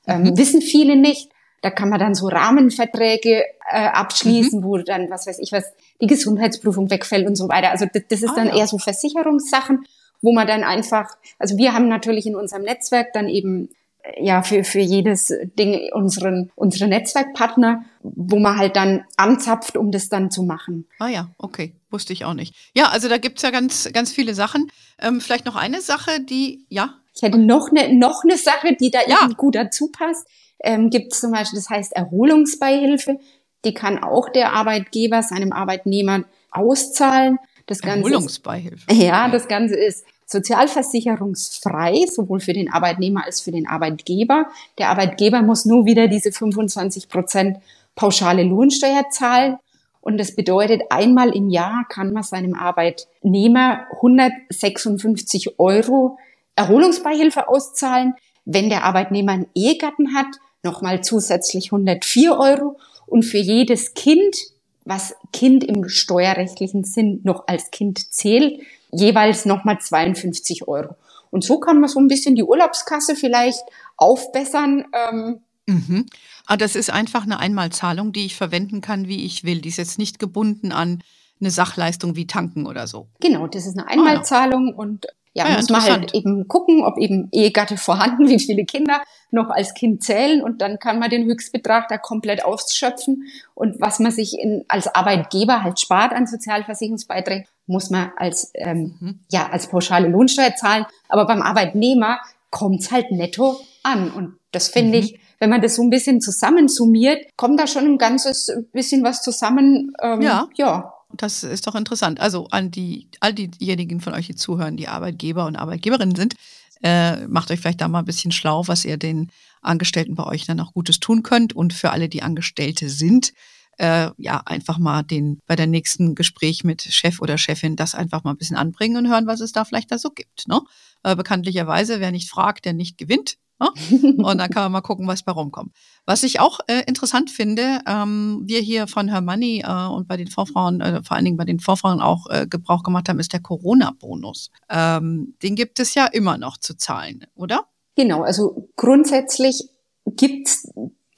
Ähm, 0.07 0.23
mhm. 0.23 0.39
Wissen 0.39 0.61
viele 0.61 0.97
nicht. 0.97 1.31
Da 1.61 1.71
kann 1.71 1.89
man 1.89 1.99
dann 1.99 2.15
so 2.15 2.29
Rahmenverträge 2.29 3.45
äh, 3.71 3.87
abschließen, 3.89 4.61
mhm. 4.61 4.65
wo 4.65 4.79
dann, 4.79 5.11
was 5.11 5.27
weiß 5.27 5.39
ich 5.41 5.53
was, 5.53 5.65
die 6.01 6.07
Gesundheitsprüfung 6.07 6.91
wegfällt 6.91 7.27
und 7.27 7.37
so 7.37 7.49
weiter. 7.49 7.71
Also 7.71 7.87
das, 7.93 8.03
das 8.09 8.23
ist 8.23 8.31
ah, 8.31 8.37
dann 8.37 8.49
ja. 8.49 8.59
eher 8.59 8.67
so 8.67 8.79
Versicherungssachen, 8.79 9.85
wo 10.23 10.33
man 10.33 10.47
dann 10.47 10.65
einfach, 10.65 11.17
also 11.39 11.57
wir 11.57 11.75
haben 11.75 11.89
natürlich 11.89 12.27
in 12.27 12.37
unserem 12.37 12.63
Netzwerk 12.63 13.13
dann 13.13 13.29
eben 13.29 13.65
äh, 13.65 13.78
ja 14.21 14.43
für, 14.43 14.65
für 14.65 14.81
jedes 14.81 15.33
Ding 15.59 15.91
unseren, 15.93 16.51
unsere 16.55 16.89
Netzwerkpartner, 16.89 17.85
wo 18.03 18.39
man 18.39 18.59
halt 18.59 18.77
dann 18.77 19.05
anzapft, 19.17 19.77
um 19.77 19.91
das 19.91 20.09
dann 20.09 20.31
zu 20.31 20.43
machen. 20.43 20.87
Ah 20.99 21.09
ja, 21.09 21.31
okay. 21.39 21.75
Wusste 21.91 22.13
ich 22.13 22.25
auch 22.25 22.35
nicht. 22.35 22.55
Ja, 22.75 22.89
also 22.91 23.09
da 23.09 23.17
gibt's 23.19 23.43
ja 23.43 23.51
ganz, 23.51 23.89
ganz 23.93 24.13
viele 24.13 24.35
Sachen. 24.35 24.71
Ähm, 25.01 25.21
vielleicht 25.21 25.47
noch 25.47 25.57
eine 25.57 25.81
Sache, 25.81 26.21
die, 26.21 26.67
ja, 26.69 26.95
Ich 27.15 27.23
hätte 27.23 27.39
noch 27.39 27.71
eine, 27.71 27.95
noch 27.95 28.25
eine 28.25 28.37
Sache, 28.37 28.77
die 28.79 28.91
da 28.91 29.01
ja. 29.07 29.29
gut 29.37 29.55
dazu 29.55 29.91
passt. 29.91 30.27
Ähm, 30.63 30.91
gibt 30.91 31.13
es 31.13 31.21
zum 31.21 31.33
Beispiel, 31.33 31.59
das 31.59 31.71
heißt 31.71 31.93
Erholungsbeihilfe. 31.95 33.19
Die 33.65 33.75
kann 33.75 34.03
auch 34.03 34.29
der 34.29 34.53
Arbeitgeber 34.53 35.23
seinem 35.23 35.53
Arbeitnehmer 35.53 36.25
auszahlen. 36.51 37.39
Das 37.67 37.81
Ganze 37.81 38.09
Erholungsbeihilfe. 38.11 38.91
Ist, 38.91 39.03
ja, 39.03 39.29
das 39.29 39.49
Ganze 39.49 39.77
ist 39.77 40.05
sozialversicherungsfrei, 40.29 42.05
sowohl 42.07 42.41
für 42.41 42.53
den 42.53 42.71
Arbeitnehmer 42.71 43.25
als 43.25 43.41
für 43.41 43.51
den 43.51 43.67
Arbeitgeber. 43.67 44.47
Der 44.77 44.91
Arbeitgeber 44.91 45.43
muss 45.43 45.65
nur 45.65 45.87
wieder 45.87 46.07
diese 46.07 46.33
25 46.33 47.09
Prozent 47.09 47.59
pauschale 47.97 48.45
Lohnsteuer 48.45 49.07
zahlen. 49.11 49.57
Und 50.01 50.19
das 50.19 50.37
bedeutet, 50.37 50.83
einmal 50.91 51.35
im 51.35 51.49
Jahr 51.49 51.87
kann 51.89 52.13
man 52.13 52.23
seinem 52.23 52.55
Arbeitnehmer 52.55 53.87
156 53.97 55.59
Euro 55.59 56.19
Erholungsbeihilfe 56.55 57.49
auszahlen. 57.49 58.15
Wenn 58.45 58.69
der 58.69 58.85
Arbeitnehmer 58.85 59.33
einen 59.33 59.49
Ehegatten 59.55 60.15
hat, 60.15 60.27
nochmal 60.63 61.03
zusätzlich 61.03 61.73
104 61.73 62.39
Euro. 62.39 62.77
Und 63.07 63.25
für 63.25 63.39
jedes 63.39 63.95
Kind, 63.95 64.37
was 64.85 65.15
Kind 65.33 65.65
im 65.65 65.89
steuerrechtlichen 65.89 66.85
Sinn 66.85 67.21
noch 67.25 67.49
als 67.49 67.71
Kind 67.71 68.13
zählt, 68.13 68.61
jeweils 68.91 69.45
nochmal 69.45 69.79
52 69.81 70.69
Euro. 70.69 70.97
Und 71.31 71.45
so 71.45 71.61
kann 71.61 71.81
man 71.81 71.89
so 71.89 72.01
ein 72.01 72.09
bisschen 72.09 72.35
die 72.35 72.43
Urlaubskasse 72.43 73.15
vielleicht 73.15 73.63
aufbessern. 73.97 74.87
Ähm, 74.93 75.41
mhm. 75.67 76.07
Aber 76.47 76.55
ah, 76.55 76.57
das 76.57 76.77
ist 76.77 76.91
einfach 76.91 77.25
eine 77.25 77.39
Einmalzahlung, 77.39 78.13
die 78.13 78.25
ich 78.25 78.37
verwenden 78.37 78.81
kann, 78.81 79.07
wie 79.07 79.27
ich 79.27 79.45
will. 79.45 79.61
Die 79.61 79.69
ist 79.69 79.77
jetzt 79.77 79.99
nicht 79.99 80.19
gebunden 80.19 80.73
an 80.73 81.03
eine 81.41 81.51
Sachleistung 81.51 82.17
wie 82.17 82.27
tanken 82.27 82.67
oder 82.67 82.87
so. 82.87 83.09
Genau, 83.21 83.47
das 83.47 83.67
ist 83.67 83.79
eine 83.79 83.87
Einmalzahlung 83.87 84.69
ah, 84.69 84.71
ja. 84.71 84.77
und 84.77 85.07
ja, 85.35 85.45
ah, 85.45 85.51
ja 85.51 85.57
muss 85.57 85.69
man 85.69 85.83
halt 85.83 86.15
eben 86.15 86.49
gucken, 86.49 86.83
ob 86.83 86.99
eben 86.99 87.29
Ehegatte 87.33 87.77
vorhanden, 87.77 88.29
wie 88.29 88.41
viele 88.41 88.65
Kinder 88.65 89.03
noch 89.31 89.51
als 89.51 89.75
Kind 89.75 90.03
zählen 90.03 90.43
und 90.43 90.63
dann 90.63 90.79
kann 90.79 90.99
man 90.99 91.11
den 91.11 91.27
Höchstbetrag 91.27 91.89
da 91.89 91.99
komplett 91.99 92.45
ausschöpfen 92.45 93.25
und 93.55 93.81
was 93.81 93.99
man 93.99 94.11
sich 94.11 94.39
in, 94.39 94.65
als 94.69 94.93
Arbeitgeber 94.95 95.63
halt 95.63 95.79
spart 95.79 96.13
an 96.13 96.27
Sozialversicherungsbeiträgen, 96.27 97.47
muss 97.69 97.91
man 97.91 98.11
als 98.17 98.51
ähm, 98.55 98.97
mhm. 98.99 99.21
ja 99.31 99.49
als 99.49 99.69
pauschale 99.69 100.09
Lohnsteuer 100.09 100.55
zahlen, 100.57 100.87
aber 101.09 101.27
beim 101.27 101.43
Arbeitnehmer 101.43 102.19
kommt's 102.51 102.91
halt 102.91 103.13
netto 103.13 103.61
an 103.83 104.11
und 104.11 104.39
das 104.51 104.69
finde 104.69 104.99
mhm. 104.99 105.05
ich 105.05 105.21
wenn 105.39 105.51
man 105.51 105.63
das 105.63 105.77
so 105.77 105.83
ein 105.83 105.91
bisschen 105.91 106.21
zusammensummiert, 106.21 107.37
kommt 107.37 107.61
da 107.61 107.67
schon 107.67 107.85
ein 107.85 107.99
ganzes 107.99 108.53
bisschen 108.73 109.05
was 109.05 109.23
zusammen. 109.23 109.93
Ähm, 110.03 110.21
ja. 110.21 110.49
ja. 110.57 110.93
Das 111.13 111.43
ist 111.43 111.67
doch 111.67 111.75
interessant. 111.75 112.21
Also 112.21 112.49
an 112.51 112.71
die, 112.71 113.09
all 113.21 113.33
diejenigen 113.33 114.01
von 114.01 114.15
euch, 114.15 114.27
die 114.27 114.35
zuhören, 114.35 114.77
die 114.77 114.89
Arbeitgeber 114.89 115.47
und 115.47 115.57
Arbeitgeberinnen 115.57 116.17
sind, 116.17 116.35
äh, 116.83 117.27
macht 117.27 117.51
euch 117.51 117.61
vielleicht 117.61 117.81
da 117.81 117.89
mal 117.89 118.01
ein 118.01 118.05
bisschen 118.05 118.33
schlau, 118.33 118.67
was 118.67 118.85
ihr 118.85 118.97
den 118.97 119.31
Angestellten 119.63 120.15
bei 120.15 120.25
euch 120.25 120.45
dann 120.47 120.61
auch 120.61 120.73
Gutes 120.75 121.01
tun 121.01 121.23
könnt. 121.23 121.55
Und 121.55 121.73
für 121.73 121.91
alle, 121.91 122.09
die 122.09 122.23
Angestellte 122.23 122.89
sind, 122.89 123.33
äh, 123.79 124.11
ja, 124.19 124.43
einfach 124.45 124.79
mal 124.79 125.03
den 125.03 125.41
bei 125.47 125.57
der 125.57 125.67
nächsten 125.67 126.15
Gespräch 126.15 126.65
mit 126.65 126.83
Chef 126.83 127.21
oder 127.21 127.39
Chefin 127.39 127.77
das 127.77 127.95
einfach 127.95 128.25
mal 128.25 128.33
ein 128.33 128.37
bisschen 128.37 128.57
anbringen 128.57 128.97
und 128.97 129.09
hören, 129.09 129.27
was 129.27 129.41
es 129.41 129.53
da 129.53 129.65
vielleicht 129.65 129.91
da 129.91 129.99
so 129.99 130.11
gibt. 130.11 130.47
Ne? 130.49 130.61
Äh, 131.05 131.17
bekanntlicherweise, 131.17 132.01
wer 132.01 132.11
nicht 132.11 132.29
fragt, 132.29 132.65
der 132.65 132.73
nicht 132.73 132.99
gewinnt. 132.99 133.37
Ne? 133.61 133.71
Und 134.25 134.39
dann 134.39 134.51
kann 134.51 134.65
man 134.65 134.73
mal 134.73 134.81
gucken, 134.81 135.07
was 135.07 135.23
bei 135.23 135.33
rumkommt. 135.33 135.73
Was 136.07 136.23
ich 136.23 136.41
auch 136.41 136.61
äh, 136.69 136.83
interessant 136.87 137.31
finde, 137.31 137.81
ähm, 137.87 138.43
wir 138.45 138.61
hier 138.61 138.87
von 138.87 139.09
Her 139.09 139.21
Money 139.21 139.65
äh, 139.67 139.87
und 139.89 140.07
bei 140.07 140.17
den 140.17 140.29
Vorfrauen, 140.29 140.81
äh, 140.81 141.03
vor 141.03 141.17
allen 141.17 141.25
Dingen 141.25 141.37
bei 141.37 141.45
den 141.45 141.59
Vorfrauen 141.59 142.01
auch 142.01 142.27
äh, 142.31 142.47
Gebrauch 142.49 142.83
gemacht 142.83 143.09
haben, 143.09 143.19
ist 143.19 143.33
der 143.33 143.41
Corona-Bonus. 143.41 144.51
Ähm, 144.69 145.35
den 145.43 145.57
gibt 145.57 145.81
es 145.81 145.95
ja 145.95 146.07
immer 146.07 146.39
noch 146.39 146.57
zu 146.59 146.77
zahlen, 146.77 147.27
oder? 147.35 147.67
Genau, 147.97 148.23
also 148.23 148.71
grundsätzlich 148.77 149.69
gibt's 150.07 150.69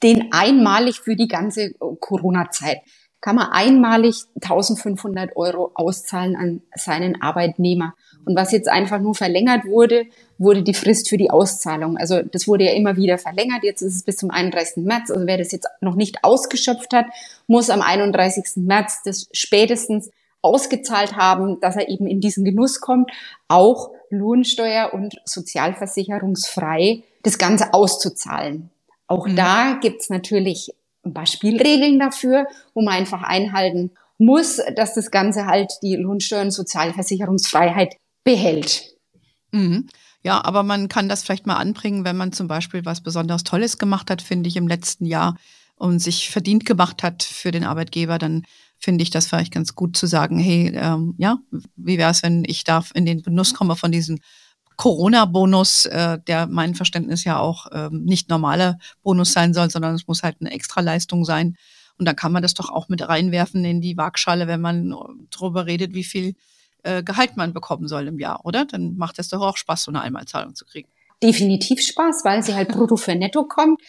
den 0.03 0.31
einmalig 0.31 0.99
für 0.99 1.15
die 1.15 1.27
ganze 1.27 1.73
Corona-Zeit. 1.73 2.81
Kann 3.21 3.35
man 3.35 3.51
einmalig 3.51 4.23
1500 4.41 5.35
Euro 5.35 5.71
auszahlen 5.75 6.35
an 6.35 6.61
seinen 6.75 7.21
Arbeitnehmer. 7.21 7.93
Und 8.25 8.35
was 8.35 8.51
jetzt 8.51 8.67
einfach 8.67 8.99
nur 8.99 9.13
verlängert 9.13 9.65
wurde, 9.65 10.05
wurde 10.39 10.63
die 10.63 10.73
Frist 10.73 11.07
für 11.07 11.17
die 11.17 11.29
Auszahlung. 11.29 11.97
Also 11.97 12.23
das 12.23 12.47
wurde 12.47 12.65
ja 12.65 12.73
immer 12.73 12.95
wieder 12.95 13.19
verlängert. 13.19 13.63
Jetzt 13.63 13.83
ist 13.83 13.95
es 13.95 14.03
bis 14.03 14.17
zum 14.17 14.31
31. 14.31 14.83
März. 14.83 15.11
Also 15.11 15.27
wer 15.27 15.37
das 15.37 15.51
jetzt 15.51 15.67
noch 15.81 15.95
nicht 15.95 16.23
ausgeschöpft 16.23 16.93
hat, 16.93 17.05
muss 17.45 17.69
am 17.69 17.81
31. 17.81 18.63
März 18.63 19.01
das 19.05 19.27
spätestens 19.33 20.09
ausgezahlt 20.41 21.15
haben, 21.15 21.59
dass 21.59 21.75
er 21.75 21.89
eben 21.89 22.07
in 22.07 22.21
diesen 22.21 22.43
Genuss 22.43 22.81
kommt, 22.81 23.11
auch 23.47 23.91
Lohnsteuer 24.09 24.93
und 24.93 25.21
sozialversicherungsfrei 25.25 27.03
das 27.21 27.37
Ganze 27.37 27.75
auszuzahlen. 27.75 28.70
Auch 29.11 29.27
mhm. 29.27 29.35
da 29.35 29.77
gibt's 29.81 30.09
natürlich 30.09 30.71
ein 31.03 31.13
paar 31.13 31.25
Spielregeln 31.25 31.99
dafür, 31.99 32.47
wo 32.73 32.81
man 32.81 32.93
einfach 32.93 33.23
einhalten 33.23 33.91
muss, 34.17 34.61
dass 34.77 34.93
das 34.93 35.11
Ganze 35.11 35.47
halt 35.47 35.69
die 35.83 35.97
Lohnsteuer- 35.97 36.43
und 36.43 36.51
Sozialversicherungsfreiheit 36.51 37.97
behält. 38.23 38.95
Mhm. 39.51 39.87
Ja, 40.23 40.45
aber 40.45 40.63
man 40.63 40.87
kann 40.87 41.09
das 41.09 41.23
vielleicht 41.23 41.45
mal 41.45 41.57
anbringen, 41.57 42.05
wenn 42.05 42.15
man 42.15 42.31
zum 42.31 42.47
Beispiel 42.47 42.85
was 42.85 43.01
besonders 43.01 43.43
Tolles 43.43 43.77
gemacht 43.77 44.09
hat, 44.09 44.21
finde 44.21 44.47
ich, 44.47 44.55
im 44.55 44.69
letzten 44.69 45.05
Jahr 45.05 45.35
und 45.75 45.99
sich 45.99 46.29
verdient 46.29 46.65
gemacht 46.65 47.03
hat 47.03 47.21
für 47.21 47.51
den 47.51 47.65
Arbeitgeber, 47.65 48.17
dann 48.17 48.43
finde 48.77 49.03
ich 49.03 49.09
das 49.09 49.27
vielleicht 49.27 49.51
ganz 49.51 49.75
gut 49.75 49.97
zu 49.97 50.07
sagen, 50.07 50.39
hey, 50.39 50.71
ähm, 50.73 51.15
ja, 51.17 51.37
wie 51.75 51.97
wäre 51.97 52.11
es, 52.11 52.23
wenn 52.23 52.45
ich 52.45 52.63
da 52.63 52.81
in 52.93 53.05
den 53.05 53.23
Genuss 53.23 53.53
komme 53.53 53.75
von 53.75 53.91
diesem 53.91 54.19
Corona-Bonus, 54.81 55.85
äh, 55.85 56.17
der 56.25 56.47
mein 56.47 56.73
Verständnis 56.73 57.23
ja 57.23 57.37
auch 57.37 57.67
ähm, 57.71 58.03
nicht 58.03 58.29
normaler 58.29 58.79
Bonus 59.03 59.31
sein 59.31 59.53
soll, 59.53 59.69
sondern 59.69 59.93
es 59.93 60.07
muss 60.07 60.23
halt 60.23 60.37
eine 60.39 60.49
Extraleistung 60.49 61.23
sein. 61.23 61.55
Und 61.99 62.07
dann 62.07 62.15
kann 62.15 62.31
man 62.31 62.41
das 62.41 62.55
doch 62.55 62.71
auch 62.71 62.89
mit 62.89 63.07
reinwerfen 63.07 63.63
in 63.63 63.79
die 63.79 63.95
Waagschale, 63.95 64.47
wenn 64.47 64.59
man 64.59 64.95
darüber 65.29 65.67
redet, 65.67 65.93
wie 65.93 66.03
viel 66.03 66.33
äh, 66.81 67.03
Gehalt 67.03 67.37
man 67.37 67.53
bekommen 67.53 67.87
soll 67.87 68.07
im 68.07 68.17
Jahr, 68.17 68.43
oder? 68.43 68.65
Dann 68.65 68.97
macht 68.97 69.19
es 69.19 69.29
doch 69.29 69.41
auch 69.41 69.55
Spaß, 69.55 69.83
so 69.83 69.91
eine 69.91 70.01
Einmalzahlung 70.01 70.55
zu 70.55 70.65
kriegen. 70.65 70.89
Definitiv 71.21 71.79
Spaß, 71.79 72.21
weil 72.23 72.41
sie 72.41 72.55
halt 72.55 72.69
brutto 72.69 72.95
für 72.95 73.13
netto 73.13 73.43
kommt. 73.43 73.79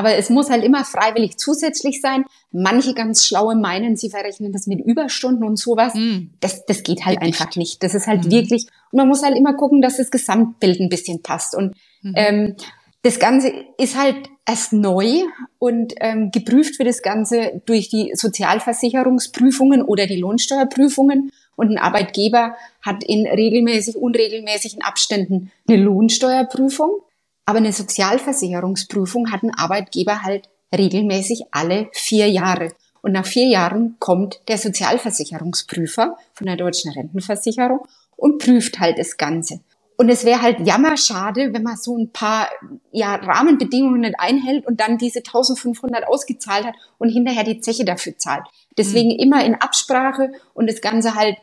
Aber 0.00 0.16
es 0.16 0.30
muss 0.30 0.48
halt 0.48 0.64
immer 0.64 0.82
freiwillig 0.86 1.36
zusätzlich 1.36 2.00
sein. 2.00 2.24
Manche 2.52 2.94
ganz 2.94 3.26
schlaue 3.26 3.54
meinen, 3.54 3.96
sie 3.96 4.08
verrechnen 4.08 4.50
das 4.50 4.66
mit 4.66 4.80
Überstunden 4.80 5.44
und 5.44 5.58
sowas. 5.58 5.92
Mm. 5.94 6.30
Das, 6.40 6.64
das 6.64 6.82
geht 6.84 7.04
halt 7.04 7.20
geht 7.20 7.26
einfach 7.26 7.48
nicht. 7.48 7.56
nicht. 7.58 7.82
Das 7.82 7.94
ist 7.94 8.06
halt 8.06 8.24
mm. 8.24 8.30
wirklich, 8.30 8.66
und 8.92 8.96
man 8.96 9.08
muss 9.08 9.22
halt 9.22 9.36
immer 9.36 9.52
gucken, 9.52 9.82
dass 9.82 9.98
das 9.98 10.10
Gesamtbild 10.10 10.80
ein 10.80 10.88
bisschen 10.88 11.20
passt. 11.20 11.54
Und 11.54 11.74
mm. 12.00 12.12
ähm, 12.16 12.56
das 13.02 13.18
Ganze 13.18 13.52
ist 13.76 13.94
halt 13.94 14.16
erst 14.48 14.72
neu 14.72 15.24
und 15.58 15.92
ähm, 16.00 16.30
geprüft 16.30 16.78
wird 16.78 16.88
das 16.88 17.02
Ganze 17.02 17.60
durch 17.66 17.90
die 17.90 18.12
Sozialversicherungsprüfungen 18.14 19.82
oder 19.82 20.06
die 20.06 20.16
Lohnsteuerprüfungen. 20.16 21.30
Und 21.56 21.72
ein 21.72 21.78
Arbeitgeber 21.78 22.56
hat 22.80 23.04
in 23.04 23.26
regelmäßig, 23.26 23.96
unregelmäßigen 23.96 24.80
Abständen 24.80 25.52
eine 25.68 25.76
Lohnsteuerprüfung. 25.76 27.02
Aber 27.46 27.58
eine 27.58 27.72
Sozialversicherungsprüfung 27.72 29.32
hat 29.32 29.42
ein 29.42 29.54
Arbeitgeber 29.54 30.22
halt 30.22 30.48
regelmäßig 30.76 31.44
alle 31.50 31.88
vier 31.92 32.28
Jahre. 32.28 32.72
Und 33.02 33.12
nach 33.12 33.26
vier 33.26 33.46
Jahren 33.46 33.96
kommt 33.98 34.40
der 34.48 34.58
Sozialversicherungsprüfer 34.58 36.16
von 36.34 36.46
der 36.46 36.56
Deutschen 36.56 36.92
Rentenversicherung 36.92 37.80
und 38.16 38.38
prüft 38.42 38.78
halt 38.78 38.98
das 38.98 39.16
Ganze. 39.16 39.60
Und 39.96 40.08
es 40.08 40.24
wäre 40.24 40.40
halt 40.40 40.66
jammerschade, 40.66 41.52
wenn 41.52 41.62
man 41.62 41.76
so 41.76 41.94
ein 41.94 42.10
paar 42.10 42.48
ja, 42.90 43.16
Rahmenbedingungen 43.16 44.00
nicht 44.00 44.14
einhält 44.18 44.66
und 44.66 44.80
dann 44.80 44.96
diese 44.96 45.18
1500 45.18 46.06
ausgezahlt 46.06 46.64
hat 46.64 46.74
und 46.96 47.10
hinterher 47.10 47.44
die 47.44 47.60
Zeche 47.60 47.84
dafür 47.84 48.16
zahlt. 48.16 48.46
Deswegen 48.78 49.10
mhm. 49.10 49.18
immer 49.18 49.44
in 49.44 49.56
Absprache 49.56 50.32
und 50.54 50.70
das 50.70 50.80
Ganze 50.80 51.16
halt, 51.16 51.36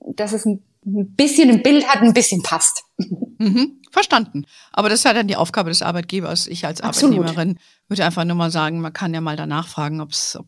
dass 0.00 0.32
es 0.32 0.46
ein 0.46 0.62
bisschen 0.88 1.50
ein 1.50 1.62
Bild 1.62 1.86
hat, 1.88 2.02
ein 2.02 2.14
bisschen 2.14 2.42
passt. 2.42 2.84
Mhm, 3.38 3.80
verstanden. 3.90 4.44
Aber 4.72 4.88
das 4.88 5.00
ist 5.00 5.04
ja 5.04 5.12
dann 5.12 5.28
die 5.28 5.36
Aufgabe 5.36 5.70
des 5.70 5.82
Arbeitgebers. 5.82 6.46
Ich 6.48 6.66
als 6.66 6.80
Absolut. 6.80 7.18
Arbeitnehmerin 7.18 7.58
würde 7.88 8.04
einfach 8.04 8.24
nur 8.24 8.36
mal 8.36 8.50
sagen, 8.50 8.80
man 8.80 8.92
kann 8.92 9.14
ja 9.14 9.20
mal 9.20 9.36
danach 9.36 9.68
fragen, 9.68 10.00
ob 10.00 10.10
es 10.10 10.38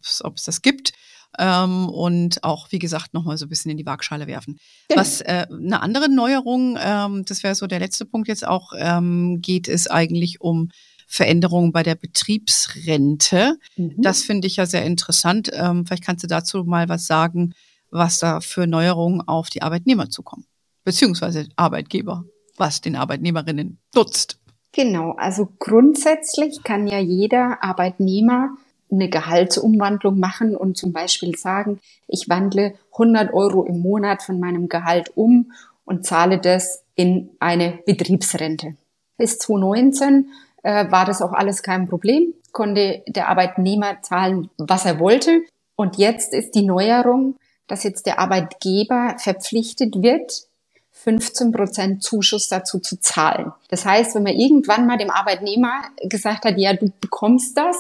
das 0.45 0.63
gibt 0.63 0.93
ähm, 1.39 1.89
und 1.89 2.43
auch, 2.43 2.73
wie 2.73 2.79
gesagt, 2.79 3.15
nochmal 3.15 3.39
so 3.39 3.47
ein 3.47 3.49
bisschen 3.49 3.71
in 3.71 3.77
die 3.77 3.87
Waagschale 3.87 4.27
werfen. 4.27 4.59
Ja. 4.91 4.97
Was 4.97 5.21
äh, 5.21 5.47
eine 5.51 5.81
andere 5.83 6.09
Neuerung, 6.09 6.77
ähm, 6.83 7.25
das 7.25 7.43
wäre 7.43 7.55
so 7.55 7.67
der 7.67 7.79
letzte 7.79 8.05
Punkt 8.05 8.29
jetzt 8.29 8.47
auch, 8.47 8.73
ähm, 8.77 9.41
geht 9.41 9.69
es 9.69 9.87
eigentlich 9.87 10.41
um 10.41 10.71
Veränderungen 11.07 11.73
bei 11.73 11.83
der 11.83 11.95
Betriebsrente. 11.97 13.59
Mhm. 13.77 13.95
Das 13.99 14.23
finde 14.23 14.47
ich 14.47 14.57
ja 14.57 14.67
sehr 14.67 14.85
interessant. 14.85 15.51
Ähm, 15.53 15.87
vielleicht 15.87 16.05
kannst 16.05 16.25
du 16.25 16.29
dazu 16.29 16.65
mal 16.65 16.89
was 16.89 17.07
sagen, 17.07 17.53
was 17.91 18.19
da 18.19 18.41
für 18.41 18.67
Neuerungen 18.67 19.27
auf 19.27 19.51
die 19.51 19.63
Arbeitnehmer 19.63 20.11
zukommen, 20.11 20.47
beziehungsweise 20.85 21.49
Arbeitgeber, 21.57 22.25
was 22.57 22.81
den 22.81 22.97
Arbeitnehmerinnen 22.97 23.79
nutzt. 23.95 24.39
Genau, 24.73 25.13
also 25.13 25.49
grundsätzlich 25.59 26.63
kann 26.63 26.87
ja 26.87 26.99
jeder 26.99 27.63
Arbeitnehmer 27.63 28.51
eine 28.91 29.09
Gehaltsumwandlung 29.09 30.19
machen 30.19 30.57
und 30.57 30.77
zum 30.77 30.93
Beispiel 30.93 31.37
sagen, 31.37 31.81
ich 32.07 32.29
wandle 32.29 32.75
100 32.93 33.33
Euro 33.33 33.65
im 33.65 33.81
Monat 33.81 34.23
von 34.23 34.41
meinem 34.41 34.69
Gehalt 34.69 35.17
um 35.17 35.53
und 35.85 36.07
zahle 36.07 36.39
das 36.39 36.85
in 36.95 37.31
eine 37.41 37.81
Betriebsrente. 37.87 38.77
bis 39.17 39.39
2019 39.39 40.33
äh, 40.63 40.91
war 40.91 41.05
das 41.05 41.21
auch 41.21 41.33
alles 41.33 41.63
kein 41.63 41.89
Problem, 41.89 42.33
konnte 42.53 43.03
der 43.07 43.29
Arbeitnehmer 43.29 44.01
zahlen, 44.03 44.51
was 44.57 44.87
er 44.87 44.99
wollte. 44.99 45.43
Und 45.77 45.97
jetzt 45.99 46.33
ist 46.33 46.55
die 46.55 46.63
Neuerung, 46.63 47.37
dass 47.71 47.85
jetzt 47.85 48.07
der 48.07 48.19
Arbeitgeber 48.19 49.17
verpflichtet 49.19 50.03
wird, 50.03 50.45
15 50.93 51.53
Prozent 51.53 52.03
Zuschuss 52.03 52.49
dazu 52.49 52.79
zu 52.79 53.01
zahlen. 53.01 53.53
Das 53.69 53.87
heißt, 53.87 54.15
wenn 54.15 54.25
man 54.25 54.35
irgendwann 54.35 54.87
mal 54.87 54.99
dem 54.99 55.11
Arbeitnehmer 55.11 55.73
gesagt 56.03 56.45
hat, 56.45 56.59
ja, 56.59 56.75
du 56.75 56.93
bekommst 57.01 57.57
das, 57.57 57.77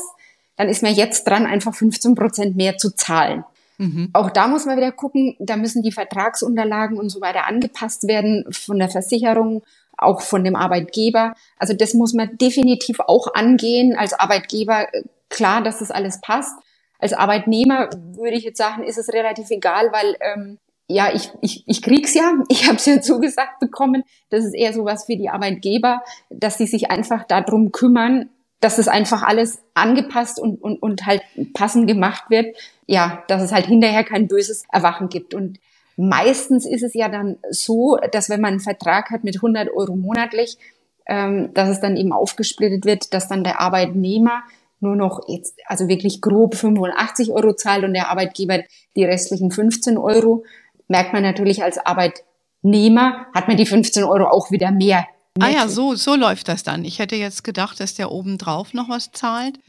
dann 0.56 0.68
ist 0.68 0.82
man 0.82 0.94
jetzt 0.94 1.26
dran, 1.26 1.46
einfach 1.46 1.74
15 1.74 2.14
Prozent 2.14 2.56
mehr 2.56 2.78
zu 2.78 2.94
zahlen. 2.94 3.44
Mhm. 3.78 4.10
Auch 4.12 4.30
da 4.30 4.46
muss 4.46 4.66
man 4.66 4.76
wieder 4.76 4.92
gucken, 4.92 5.36
da 5.38 5.56
müssen 5.56 5.82
die 5.82 5.92
Vertragsunterlagen 5.92 6.98
und 6.98 7.08
so 7.08 7.20
weiter 7.20 7.46
angepasst 7.46 8.06
werden 8.06 8.44
von 8.50 8.78
der 8.78 8.90
Versicherung, 8.90 9.62
auch 9.96 10.20
von 10.20 10.44
dem 10.44 10.56
Arbeitgeber. 10.56 11.34
Also 11.58 11.74
das 11.74 11.94
muss 11.94 12.14
man 12.14 12.36
definitiv 12.38 13.00
auch 13.00 13.34
angehen 13.34 13.96
als 13.96 14.12
Arbeitgeber. 14.12 14.86
Klar, 15.28 15.62
dass 15.62 15.78
das 15.78 15.90
alles 15.90 16.20
passt. 16.20 16.54
Als 17.00 17.12
Arbeitnehmer 17.12 17.90
würde 18.14 18.36
ich 18.36 18.44
jetzt 18.44 18.58
sagen, 18.58 18.84
ist 18.84 18.98
es 18.98 19.12
relativ 19.12 19.50
egal, 19.50 19.90
weil 19.92 20.16
ähm, 20.20 20.58
ja, 20.86 21.10
ich, 21.14 21.30
ich, 21.40 21.62
ich 21.66 21.82
krieg's 21.82 22.14
ja, 22.14 22.32
ich 22.48 22.66
habe 22.66 22.76
es 22.76 22.86
ja 22.86 23.00
zugesagt 23.00 23.60
bekommen. 23.60 24.02
Das 24.28 24.44
ist 24.44 24.54
eher 24.54 24.72
sowas 24.72 25.04
für 25.04 25.16
die 25.16 25.30
Arbeitgeber, 25.30 26.02
dass 26.30 26.58
sie 26.58 26.66
sich 26.66 26.90
einfach 26.90 27.24
darum 27.24 27.72
kümmern, 27.72 28.28
dass 28.60 28.78
es 28.78 28.88
einfach 28.88 29.22
alles 29.22 29.62
angepasst 29.74 30.38
und, 30.38 30.62
und, 30.62 30.82
und 30.82 31.06
halt 31.06 31.22
passend 31.54 31.86
gemacht 31.86 32.24
wird. 32.28 32.56
Ja, 32.86 33.22
dass 33.28 33.42
es 33.42 33.52
halt 33.52 33.66
hinterher 33.66 34.04
kein 34.04 34.26
böses 34.26 34.64
Erwachen 34.70 35.08
gibt. 35.08 35.32
Und 35.32 35.60
meistens 35.96 36.66
ist 36.66 36.82
es 36.82 36.92
ja 36.92 37.08
dann 37.08 37.38
so, 37.50 37.96
dass 38.10 38.28
wenn 38.28 38.40
man 38.40 38.52
einen 38.52 38.60
Vertrag 38.60 39.10
hat 39.10 39.22
mit 39.22 39.36
100 39.36 39.70
Euro 39.72 39.96
monatlich, 39.96 40.58
ähm, 41.06 41.54
dass 41.54 41.68
es 41.68 41.80
dann 41.80 41.96
eben 41.96 42.12
aufgesplittet 42.12 42.84
wird, 42.84 43.14
dass 43.14 43.28
dann 43.28 43.44
der 43.44 43.60
Arbeitnehmer 43.60 44.42
nur 44.80 44.96
noch 44.96 45.28
jetzt, 45.28 45.54
also 45.66 45.88
wirklich 45.88 46.20
grob 46.20 46.54
85 46.54 47.32
Euro 47.32 47.54
zahlt 47.54 47.84
und 47.84 47.94
der 47.94 48.10
Arbeitgeber 48.10 48.60
die 48.96 49.04
restlichen 49.04 49.50
15 49.50 49.98
Euro, 49.98 50.44
merkt 50.88 51.12
man 51.12 51.22
natürlich 51.22 51.62
als 51.62 51.78
Arbeitnehmer, 51.78 53.26
hat 53.34 53.48
man 53.48 53.56
die 53.56 53.66
15 53.66 54.04
Euro 54.04 54.26
auch 54.26 54.50
wieder 54.50 54.70
mehr 54.70 55.06
Ah 55.38 55.48
ja, 55.48 55.68
so, 55.68 55.94
so 55.94 56.16
läuft 56.16 56.48
das 56.48 56.64
dann. 56.64 56.84
Ich 56.84 56.98
hätte 56.98 57.14
jetzt 57.14 57.44
gedacht, 57.44 57.78
dass 57.78 57.94
der 57.94 58.10
obendrauf 58.10 58.74
noch 58.74 58.88
was 58.88 59.12
zahlt. 59.12 59.60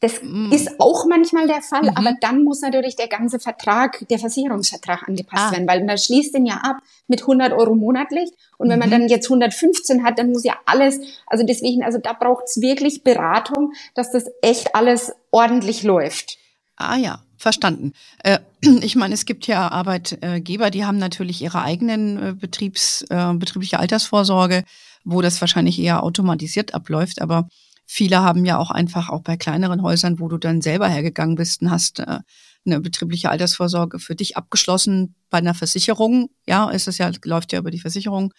Das 0.00 0.20
mm. 0.22 0.52
ist 0.52 0.78
auch 0.78 1.06
manchmal 1.06 1.46
der 1.46 1.62
Fall, 1.62 1.84
mhm. 1.84 1.96
aber 1.96 2.14
dann 2.20 2.44
muss 2.44 2.60
natürlich 2.60 2.96
der 2.96 3.08
ganze 3.08 3.38
Vertrag, 3.38 4.06
der 4.10 4.18
Versicherungsvertrag 4.18 5.08
angepasst 5.08 5.46
ah. 5.48 5.52
werden, 5.52 5.66
weil 5.66 5.84
man 5.84 5.96
schließt 5.96 6.34
den 6.34 6.44
ja 6.44 6.56
ab 6.56 6.76
mit 7.08 7.22
100 7.22 7.52
Euro 7.52 7.74
monatlich 7.74 8.30
und 8.58 8.68
wenn 8.68 8.76
mhm. 8.76 8.80
man 8.80 8.90
dann 8.90 9.08
jetzt 9.08 9.26
115 9.26 10.04
hat, 10.04 10.18
dann 10.18 10.32
muss 10.32 10.44
ja 10.44 10.54
alles, 10.66 11.00
also 11.26 11.46
deswegen, 11.46 11.82
also 11.82 11.98
da 11.98 12.12
braucht 12.12 12.44
es 12.46 12.60
wirklich 12.60 13.04
Beratung, 13.04 13.72
dass 13.94 14.12
das 14.12 14.26
echt 14.42 14.74
alles 14.74 15.12
ordentlich 15.30 15.82
läuft. 15.82 16.36
Ah 16.76 16.96
ja, 16.96 17.20
verstanden. 17.38 17.94
Äh, 18.22 18.40
ich 18.60 18.96
meine, 18.96 19.14
es 19.14 19.24
gibt 19.24 19.46
ja 19.46 19.68
Arbeitgeber, 19.68 20.70
die 20.70 20.84
haben 20.84 20.98
natürlich 20.98 21.40
ihre 21.40 21.62
eigenen 21.62 22.22
äh, 22.22 22.34
Betriebs, 22.34 23.02
äh, 23.08 23.32
betriebliche 23.32 23.80
Altersvorsorge 23.80 24.64
wo 25.06 25.22
das 25.22 25.40
wahrscheinlich 25.40 25.78
eher 25.78 26.02
automatisiert 26.02 26.74
abläuft. 26.74 27.22
Aber 27.22 27.48
viele 27.86 28.20
haben 28.20 28.44
ja 28.44 28.58
auch 28.58 28.70
einfach 28.70 29.08
auch 29.08 29.22
bei 29.22 29.36
kleineren 29.36 29.82
Häusern, 29.82 30.20
wo 30.20 30.28
du 30.28 30.36
dann 30.36 30.60
selber 30.60 30.88
hergegangen 30.88 31.36
bist 31.36 31.62
und 31.62 31.70
hast 31.70 32.00
äh, 32.00 32.18
eine 32.66 32.80
betriebliche 32.80 33.30
Altersvorsorge 33.30 33.98
für 33.98 34.16
dich 34.16 34.36
abgeschlossen 34.36 35.14
bei 35.30 35.38
einer 35.38 35.54
Versicherung. 35.54 36.28
Ja, 36.46 36.68
ist 36.70 36.88
es 36.88 36.98
ja, 36.98 37.10
läuft 37.24 37.52
ja 37.52 37.60
über 37.60 37.70
die 37.70 37.80
Versicherung. 37.80 38.34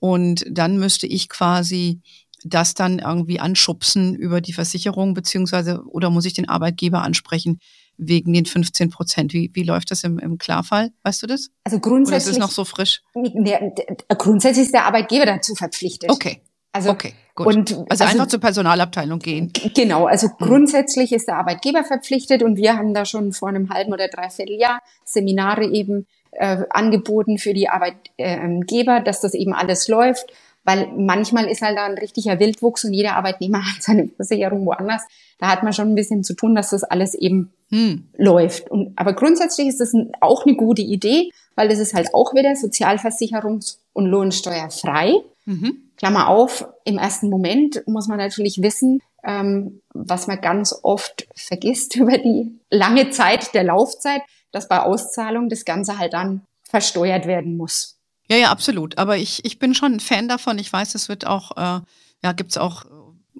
Und 0.00 0.44
dann 0.50 0.78
müsste 0.78 1.06
ich 1.06 1.28
quasi 1.28 2.02
das 2.44 2.74
dann 2.74 2.98
irgendwie 2.98 3.40
anschubsen 3.40 4.14
über 4.14 4.40
die 4.40 4.52
Versicherung, 4.52 5.14
beziehungsweise, 5.14 5.82
oder 5.86 6.10
muss 6.10 6.24
ich 6.24 6.34
den 6.34 6.48
Arbeitgeber 6.48 7.02
ansprechen, 7.02 7.58
wegen 7.96 8.32
den 8.32 8.46
15 8.46 8.90
Prozent. 8.90 9.32
Wie, 9.32 9.50
wie 9.54 9.64
läuft 9.64 9.90
das 9.90 10.04
im, 10.04 10.18
im 10.18 10.38
Klarfall? 10.38 10.90
Weißt 11.02 11.22
du 11.22 11.26
das? 11.26 11.50
Also 11.64 11.80
grundsätzlich. 11.80 12.22
Oder 12.22 12.30
ist 12.30 12.36
es 12.36 12.38
noch 12.38 12.52
so 12.52 12.64
frisch? 12.64 13.02
Der, 13.14 13.72
grundsätzlich 14.16 14.66
ist 14.66 14.74
der 14.74 14.86
Arbeitgeber 14.86 15.26
dazu 15.26 15.54
verpflichtet. 15.56 16.10
Okay. 16.10 16.42
Also, 16.78 16.90
okay, 16.90 17.14
gut. 17.34 17.46
Und, 17.46 17.70
also, 17.70 17.86
also 17.88 18.04
einfach 18.04 18.26
zur 18.26 18.40
Personalabteilung 18.40 19.18
gehen. 19.18 19.52
Genau, 19.74 20.06
also 20.06 20.28
hm. 20.28 20.34
grundsätzlich 20.38 21.12
ist 21.12 21.28
der 21.28 21.36
Arbeitgeber 21.36 21.84
verpflichtet 21.84 22.42
und 22.42 22.56
wir 22.56 22.76
haben 22.76 22.94
da 22.94 23.04
schon 23.04 23.32
vor 23.32 23.48
einem 23.48 23.70
halben 23.70 23.92
oder 23.92 24.08
dreiviertel 24.08 24.58
Jahr 24.58 24.80
Seminare 25.04 25.64
eben 25.64 26.06
äh, 26.32 26.64
angeboten 26.70 27.38
für 27.38 27.54
die 27.54 27.68
Arbeitgeber, 27.68 29.00
dass 29.00 29.20
das 29.20 29.34
eben 29.34 29.54
alles 29.54 29.88
läuft 29.88 30.32
weil 30.68 30.86
manchmal 30.98 31.46
ist 31.46 31.62
halt 31.62 31.78
da 31.78 31.86
ein 31.86 31.96
richtiger 31.96 32.38
Wildwuchs 32.38 32.84
und 32.84 32.92
jeder 32.92 33.16
Arbeitnehmer 33.16 33.64
hat 33.74 33.82
seine 33.82 34.08
Versicherung 34.16 34.66
woanders. 34.66 35.02
Da 35.38 35.48
hat 35.48 35.62
man 35.62 35.72
schon 35.72 35.88
ein 35.88 35.94
bisschen 35.94 36.24
zu 36.24 36.34
tun, 36.34 36.54
dass 36.54 36.70
das 36.70 36.84
alles 36.84 37.14
eben 37.14 37.50
hm. 37.70 38.08
läuft. 38.18 38.70
Und, 38.70 38.92
aber 38.96 39.14
grundsätzlich 39.14 39.68
ist 39.68 39.80
das 39.80 39.94
auch 40.20 40.44
eine 40.44 40.56
gute 40.56 40.82
Idee, 40.82 41.30
weil 41.54 41.68
das 41.68 41.78
ist 41.78 41.94
halt 41.94 42.12
auch 42.12 42.34
wieder 42.34 42.50
sozialversicherungs- 42.52 43.78
und 43.94 44.06
lohnsteuerfrei. 44.06 45.14
Mhm. 45.46 45.87
Klammer 45.98 46.28
auf, 46.28 46.66
im 46.84 46.96
ersten 46.96 47.28
Moment 47.28 47.82
muss 47.86 48.06
man 48.06 48.18
natürlich 48.18 48.62
wissen, 48.62 49.02
ähm, 49.24 49.82
was 49.92 50.26
man 50.26 50.40
ganz 50.40 50.74
oft 50.82 51.26
vergisst 51.34 51.96
über 51.96 52.16
die 52.18 52.58
lange 52.70 53.10
Zeit 53.10 53.52
der 53.52 53.64
Laufzeit, 53.64 54.22
dass 54.52 54.68
bei 54.68 54.80
Auszahlung 54.80 55.48
das 55.48 55.64
Ganze 55.64 55.98
halt 55.98 56.14
dann 56.14 56.42
versteuert 56.62 57.26
werden 57.26 57.56
muss. 57.56 57.98
Ja, 58.30 58.36
ja, 58.36 58.50
absolut. 58.50 58.98
Aber 58.98 59.16
ich, 59.16 59.44
ich 59.44 59.58
bin 59.58 59.74
schon 59.74 59.94
ein 59.94 60.00
Fan 60.00 60.28
davon. 60.28 60.58
Ich 60.58 60.72
weiß, 60.72 60.94
es 60.94 61.08
wird 61.08 61.26
auch, 61.26 61.56
äh, 61.56 61.80
ja, 62.22 62.32
gibt 62.32 62.50
es 62.50 62.58
auch 62.58 62.84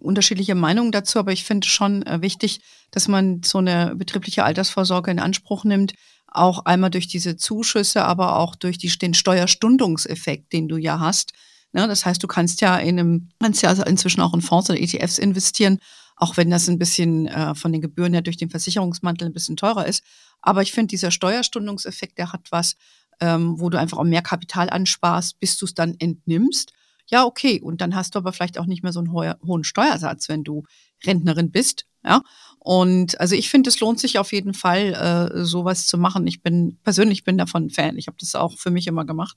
unterschiedliche 0.01 0.55
Meinungen 0.55 0.93
dazu, 0.93 1.19
aber 1.19 1.33
ich 1.33 1.45
finde 1.45 1.69
schon 1.69 2.05
äh, 2.07 2.23
wichtig, 2.23 2.61
dass 2.91 3.09
man 3.09 3.43
so 3.45 3.59
eine 3.59 3.95
betriebliche 3.97 4.45
Altersvorsorge 4.45 5.11
in 5.11 5.19
Anspruch 5.19 5.65
nimmt, 5.65 5.95
auch 6.27 6.65
einmal 6.65 6.91
durch 6.91 7.09
diese 7.09 7.37
Zuschüsse, 7.37 8.05
aber 8.05 8.37
auch 8.37 8.55
durch 8.55 8.79
die, 8.79 8.89
den 8.89 9.15
Steuerstundungseffekt, 9.15 10.53
den 10.53 10.69
du 10.69 10.77
ja 10.77 11.01
hast. 11.01 11.33
Ne? 11.73 11.87
Das 11.87 12.07
heißt, 12.07 12.23
du 12.23 12.27
kannst 12.27 12.61
ja 12.61 12.77
in 12.77 12.99
einem, 12.99 13.29
kannst 13.41 13.63
ja 13.63 13.73
inzwischen 13.73 14.21
auch 14.21 14.35
in 14.35 14.41
Fonds 14.41 14.71
oder 14.71 14.81
ETFs 14.81 15.19
investieren, 15.19 15.79
auch 16.17 16.37
wenn 16.37 16.51
das 16.51 16.69
ein 16.69 16.79
bisschen 16.79 17.27
äh, 17.27 17.55
von 17.55 17.73
den 17.73 17.81
Gebühren 17.81 18.13
her 18.13 18.23
durch 18.23 18.37
den 18.37 18.51
Versicherungsmantel 18.51 19.29
ein 19.29 19.33
bisschen 19.33 19.57
teurer 19.57 19.87
ist. 19.87 20.03
Aber 20.41 20.63
ich 20.63 20.73
finde, 20.73 20.89
dieser 20.89 21.11
Steuerstundungseffekt, 21.11 22.19
der 22.19 22.33
hat 22.33 22.51
was, 22.51 22.77
ähm, 23.21 23.61
wo 23.61 23.71
du 23.71 23.79
einfach 23.79 23.99
auch 23.99 24.05
mehr 24.05 24.23
Kapital 24.23 24.71
ansparst, 24.71 25.39
bis 25.41 25.59
du 25.59 25.67
es 25.67 25.75
dann 25.75 25.95
entnimmst. 25.99 26.73
Ja, 27.11 27.25
okay. 27.25 27.61
Und 27.61 27.81
dann 27.81 27.95
hast 27.95 28.15
du 28.15 28.19
aber 28.19 28.33
vielleicht 28.33 28.59
auch 28.59 28.67
nicht 28.67 28.83
mehr 28.83 28.93
so 28.93 29.01
einen 29.01 29.13
ho 29.13 29.33
hohen 29.47 29.65
Steuersatz, 29.65 30.29
wenn 30.29 30.45
du 30.45 30.65
Rentnerin 31.05 31.51
bist. 31.51 31.87
Ja. 32.05 32.23
Und 32.59 33.19
also 33.21 33.35
ich 33.35 33.49
finde, 33.49 33.71
es 33.71 33.81
lohnt 33.81 33.99
sich 33.99 34.19
auf 34.19 34.33
jeden 34.33 34.55
Fall, 34.55 34.93
äh, 35.33 35.45
sowas 35.45 35.87
zu 35.87 35.99
machen. 35.99 36.27
Ich 36.27 36.43
bin 36.43 36.79
persönlich 36.83 37.25
bin 37.25 37.39
davon 37.39 37.71
Fan. 37.71 37.97
Ich 37.97 38.09
habe 38.09 38.17
das 38.21 38.35
auch 38.35 38.59
für 38.59 38.71
mich 38.71 38.87
immer 38.87 39.05
gemacht. 39.05 39.37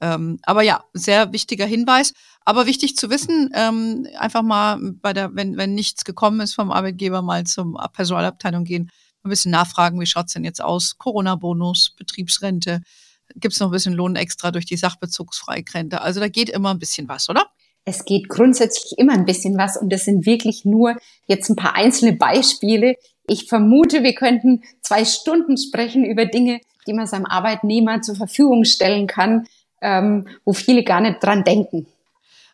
Ähm, 0.00 0.38
aber 0.42 0.62
ja, 0.62 0.84
sehr 0.92 1.32
wichtiger 1.32 1.66
Hinweis. 1.66 2.12
Aber 2.44 2.66
wichtig 2.66 2.96
zu 2.96 3.10
wissen, 3.10 3.50
ähm, 3.54 4.06
einfach 4.18 4.42
mal 4.42 4.78
bei 5.02 5.12
der, 5.12 5.34
wenn, 5.34 5.56
wenn 5.56 5.74
nichts 5.74 6.04
gekommen 6.04 6.40
ist 6.40 6.54
vom 6.54 6.70
Arbeitgeber, 6.70 7.20
mal 7.20 7.44
zum 7.44 7.76
Personalabteilung 7.92 8.64
gehen, 8.64 8.90
ein 9.22 9.30
bisschen 9.30 9.50
nachfragen, 9.50 10.00
wie 10.00 10.06
schaut's 10.06 10.32
denn 10.32 10.44
jetzt 10.44 10.62
aus? 10.62 10.96
Corona-Bonus, 10.98 11.94
Betriebsrente, 11.96 12.80
gibt 13.34 13.54
es 13.54 13.60
noch 13.60 13.68
ein 13.68 13.72
bisschen 13.72 13.92
Lohn 13.92 14.16
extra 14.16 14.50
durch 14.50 14.64
die 14.64 14.76
Sachbezugsfreigrente. 14.76 16.00
Also 16.00 16.20
da 16.20 16.28
geht 16.28 16.48
immer 16.48 16.70
ein 16.70 16.78
bisschen 16.78 17.08
was, 17.08 17.28
oder? 17.28 17.46
Es 17.84 18.04
geht 18.04 18.28
grundsätzlich 18.28 18.98
immer 18.98 19.14
ein 19.14 19.24
bisschen 19.24 19.56
was 19.56 19.76
und 19.76 19.90
das 19.92 20.04
sind 20.04 20.26
wirklich 20.26 20.64
nur 20.64 20.96
jetzt 21.26 21.48
ein 21.48 21.56
paar 21.56 21.74
einzelne 21.74 22.12
Beispiele. 22.14 22.96
Ich 23.26 23.48
vermute, 23.48 24.02
wir 24.02 24.14
könnten 24.14 24.62
zwei 24.82 25.04
Stunden 25.04 25.56
sprechen 25.56 26.04
über 26.04 26.26
Dinge, 26.26 26.60
die 26.86 26.92
man 26.92 27.06
seinem 27.06 27.26
Arbeitnehmer 27.26 28.00
zur 28.00 28.14
Verfügung 28.14 28.64
stellen 28.64 29.06
kann, 29.06 29.46
ähm, 29.80 30.26
wo 30.44 30.52
viele 30.52 30.84
gar 30.84 31.00
nicht 31.00 31.22
dran 31.22 31.44
denken. 31.44 31.86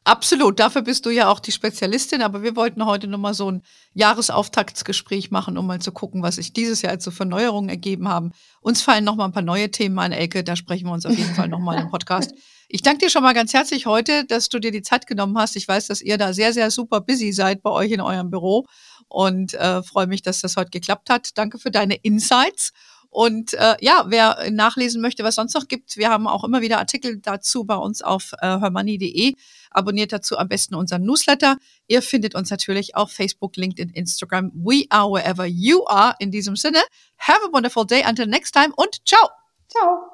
Absolut, 0.06 0.60
dafür 0.60 0.82
bist 0.82 1.06
du 1.06 1.10
ja 1.10 1.30
auch 1.30 1.40
die 1.40 1.50
Spezialistin, 1.50 2.20
aber 2.20 2.42
wir 2.42 2.56
wollten 2.56 2.84
heute 2.84 3.06
nochmal 3.06 3.32
so 3.32 3.50
ein 3.50 3.62
Jahresauftaktsgespräch 3.94 5.30
machen, 5.30 5.56
um 5.56 5.66
mal 5.66 5.80
zu 5.80 5.92
gucken, 5.92 6.22
was 6.22 6.34
sich 6.34 6.52
dieses 6.52 6.82
Jahr 6.82 6.92
als 6.92 7.04
so 7.04 7.10
Verneuerungen 7.10 7.70
ergeben 7.70 8.06
haben. 8.06 8.32
Uns 8.60 8.82
fallen 8.82 9.04
nochmal 9.04 9.28
ein 9.28 9.32
paar 9.32 9.40
neue 9.40 9.70
Themen 9.70 9.98
an, 9.98 10.12
Elke, 10.12 10.44
da 10.44 10.56
sprechen 10.56 10.88
wir 10.88 10.92
uns 10.92 11.06
auf 11.06 11.16
jeden 11.16 11.34
Fall 11.34 11.48
nochmal 11.48 11.80
im 11.80 11.88
Podcast. 11.88 12.34
Ich 12.68 12.82
danke 12.82 13.06
dir 13.06 13.10
schon 13.10 13.22
mal 13.22 13.32
ganz 13.32 13.54
herzlich 13.54 13.86
heute, 13.86 14.26
dass 14.26 14.50
du 14.50 14.58
dir 14.58 14.72
die 14.72 14.82
Zeit 14.82 15.06
genommen 15.06 15.38
hast. 15.38 15.56
Ich 15.56 15.66
weiß, 15.66 15.86
dass 15.86 16.02
ihr 16.02 16.18
da 16.18 16.34
sehr, 16.34 16.52
sehr 16.52 16.70
super 16.70 17.00
busy 17.00 17.32
seid 17.32 17.62
bei 17.62 17.70
euch 17.70 17.90
in 17.90 18.02
eurem 18.02 18.30
Büro 18.30 18.66
und 19.08 19.54
äh, 19.54 19.82
freue 19.82 20.06
mich, 20.06 20.20
dass 20.20 20.42
das 20.42 20.56
heute 20.56 20.70
geklappt 20.70 21.08
hat. 21.08 21.38
Danke 21.38 21.58
für 21.58 21.70
deine 21.70 21.94
Insights. 21.94 22.72
Und 23.14 23.54
äh, 23.54 23.76
ja, 23.80 24.06
wer 24.08 24.50
nachlesen 24.50 25.00
möchte, 25.00 25.22
was 25.22 25.36
sonst 25.36 25.54
noch 25.54 25.68
gibt, 25.68 25.96
wir 25.96 26.10
haben 26.10 26.26
auch 26.26 26.42
immer 26.42 26.62
wieder 26.62 26.78
Artikel 26.78 27.18
dazu 27.18 27.62
bei 27.62 27.76
uns 27.76 28.02
auf 28.02 28.32
äh, 28.40 28.58
hermoney.de. 28.58 29.34
Abonniert 29.70 30.12
dazu 30.12 30.36
am 30.36 30.48
besten 30.48 30.74
unseren 30.74 31.04
Newsletter. 31.04 31.56
Ihr 31.86 32.02
findet 32.02 32.34
uns 32.34 32.50
natürlich 32.50 32.96
auf 32.96 33.12
Facebook, 33.12 33.56
LinkedIn, 33.56 33.90
Instagram. 33.90 34.50
We 34.52 34.86
are 34.88 35.08
wherever 35.08 35.46
you 35.46 35.86
are. 35.86 36.16
In 36.18 36.32
diesem 36.32 36.56
Sinne, 36.56 36.82
have 37.18 37.38
a 37.46 37.52
wonderful 37.52 37.86
day. 37.86 38.02
Until 38.04 38.26
next 38.26 38.50
time 38.50 38.72
und 38.74 39.00
ciao. 39.06 39.30
Ciao. 39.68 40.10